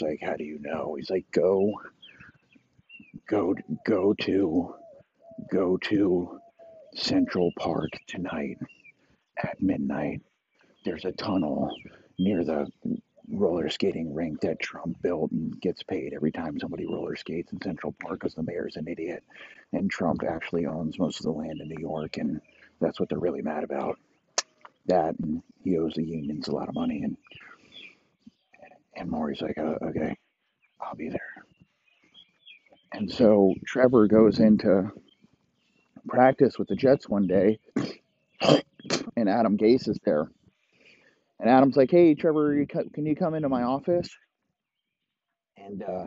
[0.00, 0.94] Maury's like, how do you know?
[0.96, 1.80] He's like, go,
[3.28, 3.54] go,
[3.86, 4.74] go to,
[5.50, 6.40] go to
[6.94, 8.58] Central Park tonight
[9.42, 10.22] at midnight.
[10.84, 11.74] There's a tunnel
[12.18, 12.66] near the
[13.30, 17.60] roller skating rink that Trump built and gets paid every time somebody roller skates in
[17.62, 19.24] Central Park because the mayor's an idiot.
[19.72, 22.40] And Trump actually owns most of the land in New York, and
[22.80, 23.98] that's what they're really mad about.
[24.86, 27.02] That and he owes the unions a lot of money.
[27.02, 27.16] And
[28.96, 30.16] and Maury's like, oh, okay,
[30.80, 31.44] I'll be there.
[32.92, 34.90] And so Trevor goes into
[36.08, 37.58] practice with the Jets one day,
[39.16, 40.28] and Adam Gase is there.
[41.40, 44.08] And Adam's like, "Hey, Trevor, can you come into my office?"
[45.56, 46.06] And uh,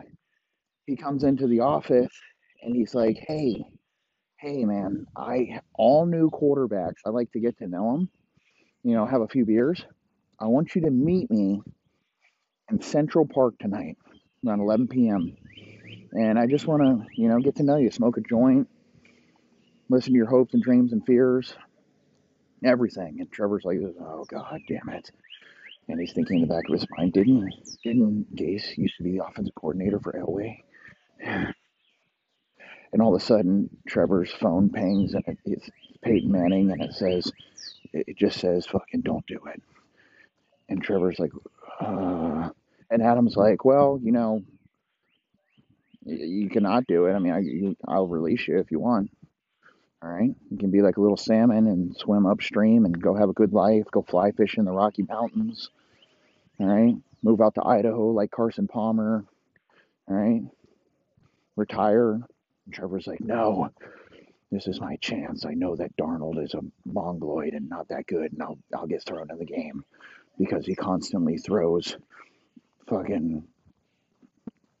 [0.86, 2.12] he comes into the office,
[2.62, 3.62] and he's like, "Hey,
[4.38, 7.02] hey, man, I all new quarterbacks.
[7.04, 8.10] I like to get to know them.
[8.82, 9.84] You know, have a few beers.
[10.40, 11.60] I want you to meet me
[12.70, 13.96] in Central Park tonight
[14.46, 15.36] around 11 p.m.
[16.12, 18.68] And I just want to, you know, get to know you, smoke a joint,
[19.88, 21.54] listen to your hopes and dreams and fears,
[22.64, 23.16] everything.
[23.20, 25.10] And Trevor's like, oh god damn it.
[25.88, 27.52] And he's thinking in the back of his mind, didn't
[27.82, 30.62] didn't Gase used to be the offensive coordinator for Elway?
[32.90, 35.68] And all of a sudden, Trevor's phone pings and it, it's
[36.00, 37.30] Peyton Manning, and it says,
[37.92, 39.62] it just says, "Fucking don't do it."
[40.70, 41.32] And Trevor's like,
[41.80, 42.48] uh,
[42.90, 44.42] and Adam's like, "Well, you know,
[46.04, 47.12] you cannot do it.
[47.12, 49.10] I mean, I, I'll release you if you want."
[50.00, 50.30] All right.
[50.50, 53.52] You can be like a little salmon and swim upstream and go have a good
[53.52, 55.70] life, go fly fishing in the Rocky Mountains.
[56.60, 56.94] All right.
[57.22, 59.24] Move out to Idaho like Carson Palmer.
[60.08, 60.42] All right.
[61.56, 62.20] Retire.
[62.66, 63.70] And Trevor's like, no,
[64.52, 65.44] this is my chance.
[65.44, 69.02] I know that Darnold is a mongoloid and not that good, and I'll, I'll get
[69.02, 69.84] thrown in the game
[70.38, 71.96] because he constantly throws
[72.88, 73.44] fucking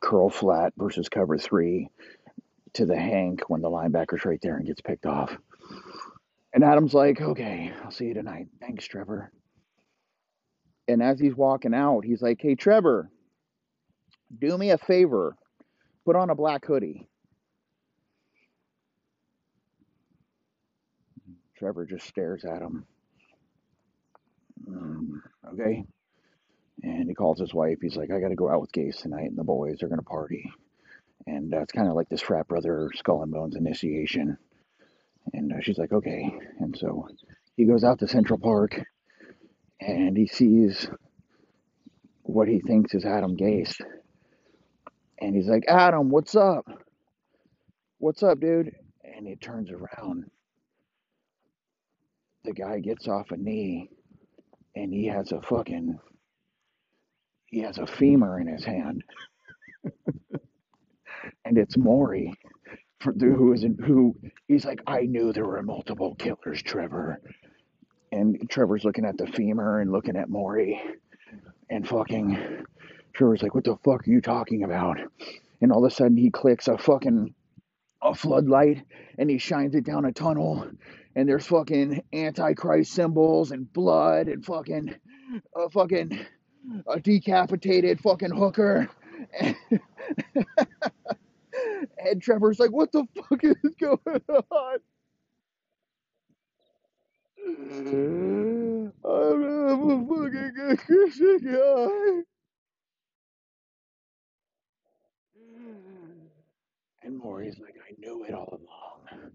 [0.00, 1.88] curl flat versus cover three
[2.74, 5.36] to the Hank when the linebacker's right there and gets picked off.
[6.54, 8.46] And Adam's like, okay, I'll see you tonight.
[8.60, 9.30] Thanks, Trevor.
[10.86, 13.10] And as he's walking out, he's like, hey, Trevor,
[14.38, 15.36] do me a favor.
[16.06, 17.06] Put on a black hoodie.
[21.58, 22.86] Trevor just stares at him.
[24.68, 25.08] Mm,
[25.52, 25.84] okay.
[26.82, 27.78] And he calls his wife.
[27.82, 29.98] He's like, I got to go out with Gase tonight, and the boys are going
[29.98, 30.50] to party
[31.28, 34.38] and uh, it's kind of like this frat brother skull and bones initiation.
[35.34, 36.32] And uh, she's like, okay.
[36.58, 37.08] And so
[37.56, 38.80] he goes out to Central Park,
[39.80, 40.88] and he sees
[42.22, 43.80] what he thinks is Adam Gase,
[45.20, 46.64] and he's like, Adam, what's up?
[47.98, 48.72] What's up, dude?
[49.02, 50.30] And he turns around.
[52.44, 53.90] The guy gets off a knee,
[54.76, 55.98] and he has a fucking
[57.50, 59.02] he has a femur in his hand
[61.44, 62.34] and it's Maury
[63.00, 67.20] for, who is who he's like I knew there were multiple killers, Trevor.
[68.10, 70.80] And Trevor's looking at the femur and looking at Maury,
[71.68, 72.64] and fucking
[73.12, 74.98] Trevor's like, "What the fuck are you talking about?"
[75.60, 77.34] And all of a sudden he clicks a fucking
[78.00, 78.84] a floodlight
[79.18, 80.68] and he shines it down a tunnel,
[81.14, 84.94] and there's fucking antichrist symbols and blood and fucking
[85.54, 86.18] a fucking
[86.86, 88.88] a decapitated fucking hooker.
[91.98, 93.98] And Trevor's like, what the fuck is going
[94.50, 94.78] on?
[99.04, 102.22] I'm a fucking Christian guy.
[107.02, 109.32] And Maury's like, I knew it all along.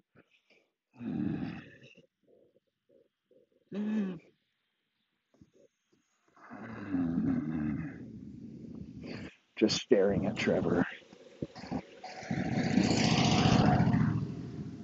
[9.63, 10.85] Just staring at Trevor.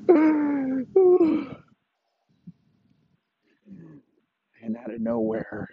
[0.08, 0.88] and
[4.78, 5.68] out of nowhere,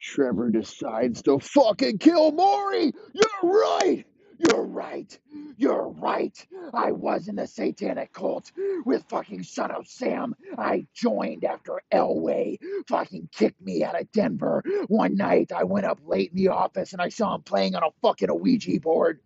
[0.00, 2.92] Trevor decides to fucking kill Maury.
[3.12, 4.04] You're right.
[4.38, 5.18] You're right.
[5.56, 6.46] You're right.
[6.72, 8.52] I was in the satanic cult
[8.84, 10.34] with fucking Son of Sam.
[10.56, 12.58] I joined after Elway
[12.88, 14.62] fucking kicked me out of Denver.
[14.88, 17.82] One night I went up late in the office and I saw him playing on
[17.82, 19.20] a fucking Ouija board,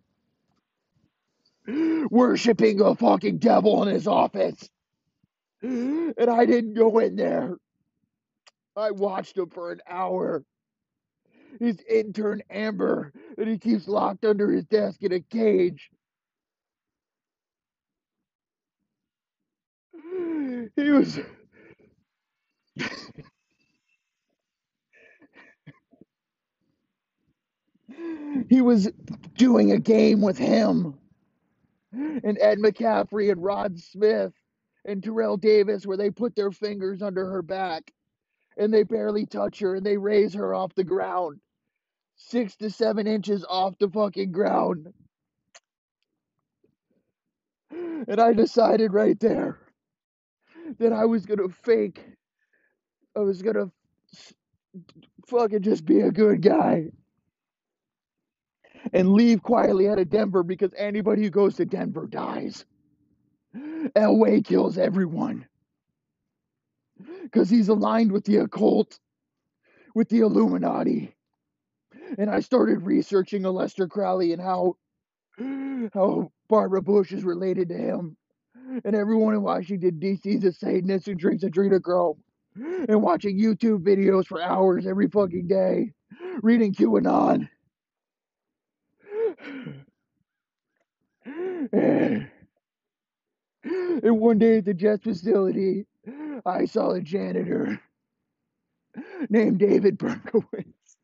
[1.67, 4.69] worshiping a fucking devil in his office.
[5.61, 7.57] And I didn't go in there.
[8.75, 10.43] I watched him for an hour.
[11.59, 15.91] His intern Amber, and he keeps locked under his desk in a cage.
[20.75, 21.19] He was
[28.49, 28.91] he was
[29.37, 30.95] doing a game with him
[31.93, 34.33] and Ed McCaffrey and Rod Smith
[34.85, 37.91] and Terrell Davis where they put their fingers under her back
[38.57, 41.39] and they barely touch her and they raise her off the ground.
[42.15, 44.93] Six to seven inches off the fucking ground.
[47.71, 49.59] And I decided right there
[50.79, 52.03] that I was gonna fake.
[53.15, 53.71] I was gonna
[55.27, 56.89] fucking just be a good guy
[58.91, 62.65] and leave quietly out of Denver because anybody who goes to Denver dies.
[63.55, 65.45] Elway kills everyone
[67.23, 68.99] because he's aligned with the occult,
[69.95, 71.15] with the Illuminati.
[72.17, 74.75] And I started researching Aleister Crowley and how
[75.93, 78.17] how Barbara Bush is related to him.
[78.85, 80.29] And everyone in Washington D.C.
[80.29, 82.17] is a Satanist who drinks adrenochrome.
[82.55, 85.93] And watching YouTube videos for hours every fucking day,
[86.41, 87.49] reading QAnon.
[94.03, 95.85] And one day at the Jets facility,
[96.45, 97.79] I saw a janitor
[99.29, 100.97] named David Berkowitz.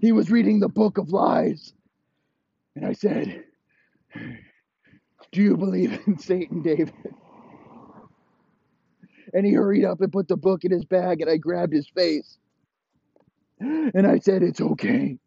[0.00, 1.74] He was reading the Book of Lies.
[2.74, 3.44] And I said,
[5.32, 6.94] Do you believe in Satan, David?
[9.34, 11.88] And he hurried up and put the book in his bag, and I grabbed his
[11.88, 12.38] face.
[13.60, 15.18] And I said, It's okay.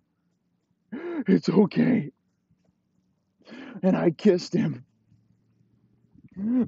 [1.28, 2.12] It's okay.
[3.82, 4.86] And I kissed him.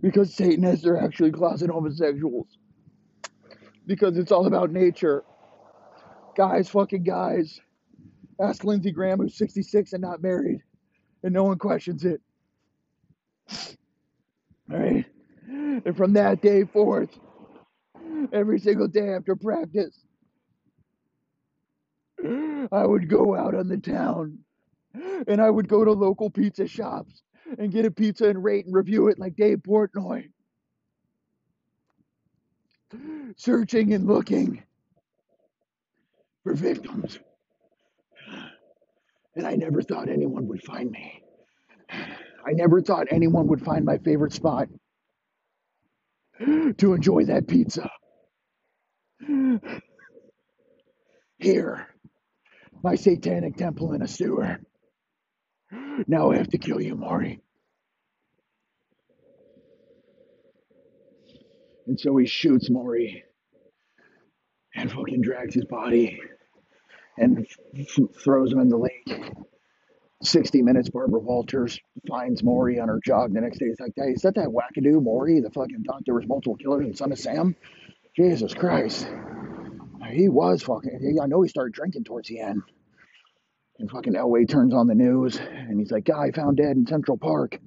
[0.02, 2.58] Because Satanists are actually closet homosexuals.
[3.88, 5.24] Because it's all about nature.
[6.36, 7.60] Guys, fucking guys.
[8.42, 10.60] Ask Lindsey Graham, who's 66 and not married,
[11.24, 12.22] and no one questions it.
[14.72, 15.06] All right?
[15.48, 17.18] And from that day forth,
[18.34, 19.98] every single day after practice,
[22.72, 24.40] I would go out on the town
[25.28, 27.22] and I would go to local pizza shops
[27.58, 30.30] and get a pizza and rate and review it like Dave Portnoy.
[33.38, 34.64] Searching and looking
[36.44, 37.20] for victims.
[39.36, 41.22] And I never thought anyone would find me.
[41.90, 44.70] I never thought anyone would find my favorite spot
[46.40, 47.90] to enjoy that pizza.
[51.40, 51.88] Here,
[52.84, 54.60] my satanic temple in a sewer.
[56.08, 57.42] Now I have to kill you, Maury.
[61.88, 63.24] And so he shoots Maury
[64.74, 66.20] and fucking drags his body
[67.18, 67.48] and
[68.24, 69.32] throws him in the lake.
[70.24, 73.68] 60 minutes, Barbara Walters finds Maury on her jog the next day.
[73.68, 76.86] It's like, hey, is that that wackadoo Maury, the fucking thought there was multiple killers
[76.86, 77.56] and son of Sam?
[78.16, 79.08] Jesus Christ.
[80.10, 82.64] He was fucking, I know he started drinking towards the end.
[83.80, 87.18] And fucking Elway turns on the news and he's like, guy found dead in Central
[87.18, 87.60] Park.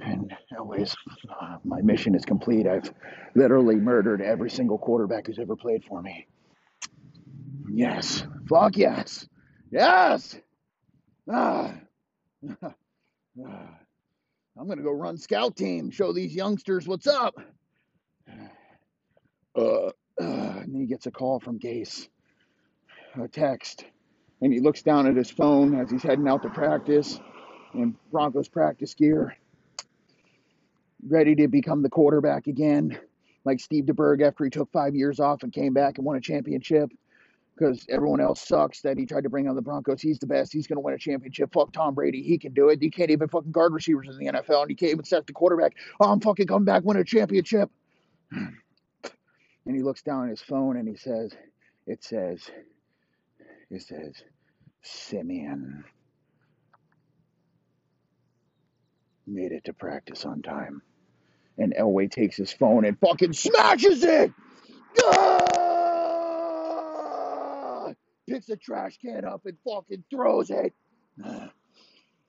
[0.00, 0.96] And Elway's,
[1.28, 2.66] uh, my mission is complete.
[2.66, 2.90] I've
[3.34, 6.26] literally murdered every single quarterback who's ever played for me.
[7.70, 8.24] Yes.
[8.48, 9.28] Fuck yes.
[9.70, 10.38] Yes.
[11.30, 11.74] Ah.
[14.58, 17.34] I'm going to go run scout team, show these youngsters what's up.
[19.56, 22.08] Uh, uh, and he gets a call from Gase,
[23.20, 23.84] a text,
[24.40, 27.20] and he looks down at his phone as he's heading out to practice
[27.74, 29.36] in Broncos practice gear,
[31.06, 32.98] ready to become the quarterback again,
[33.44, 36.20] like Steve DeBerg after he took five years off and came back and won a
[36.20, 36.90] championship
[37.54, 40.00] because everyone else sucks that he tried to bring on the Broncos.
[40.00, 40.52] He's the best.
[40.52, 41.52] He's going to win a championship.
[41.52, 42.22] Fuck Tom Brady.
[42.22, 42.80] He can do it.
[42.80, 45.32] You can't even fucking guard receivers in the NFL, and you can't even set the
[45.32, 45.74] quarterback.
[46.00, 47.70] Oh, I'm fucking coming back, win a championship.
[49.68, 51.36] And he looks down at his phone and he says,
[51.86, 52.40] it says,
[53.70, 54.14] it says,
[54.82, 55.84] Siemian.
[59.26, 60.80] Made it to practice on time.
[61.58, 64.32] And Elway takes his phone and fucking smashes it!
[65.02, 65.48] Ah!
[68.28, 70.74] Picks a trash can up and fucking throws it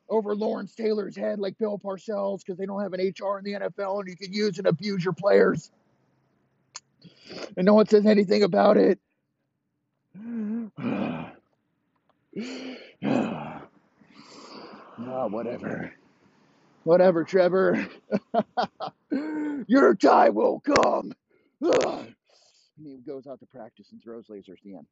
[0.10, 3.54] over Lawrence Taylor's head like Bill Parcells because they don't have an HR in the
[3.54, 5.72] NFL and you can use and abuse your players.
[7.56, 9.00] And no one says anything about it.
[13.06, 13.68] ah,
[15.28, 15.94] whatever.
[16.84, 17.88] Whatever, Trevor.
[19.68, 21.14] Your time will come.
[21.62, 22.16] and
[22.78, 24.88] he goes out to practice and throws lasers at the end.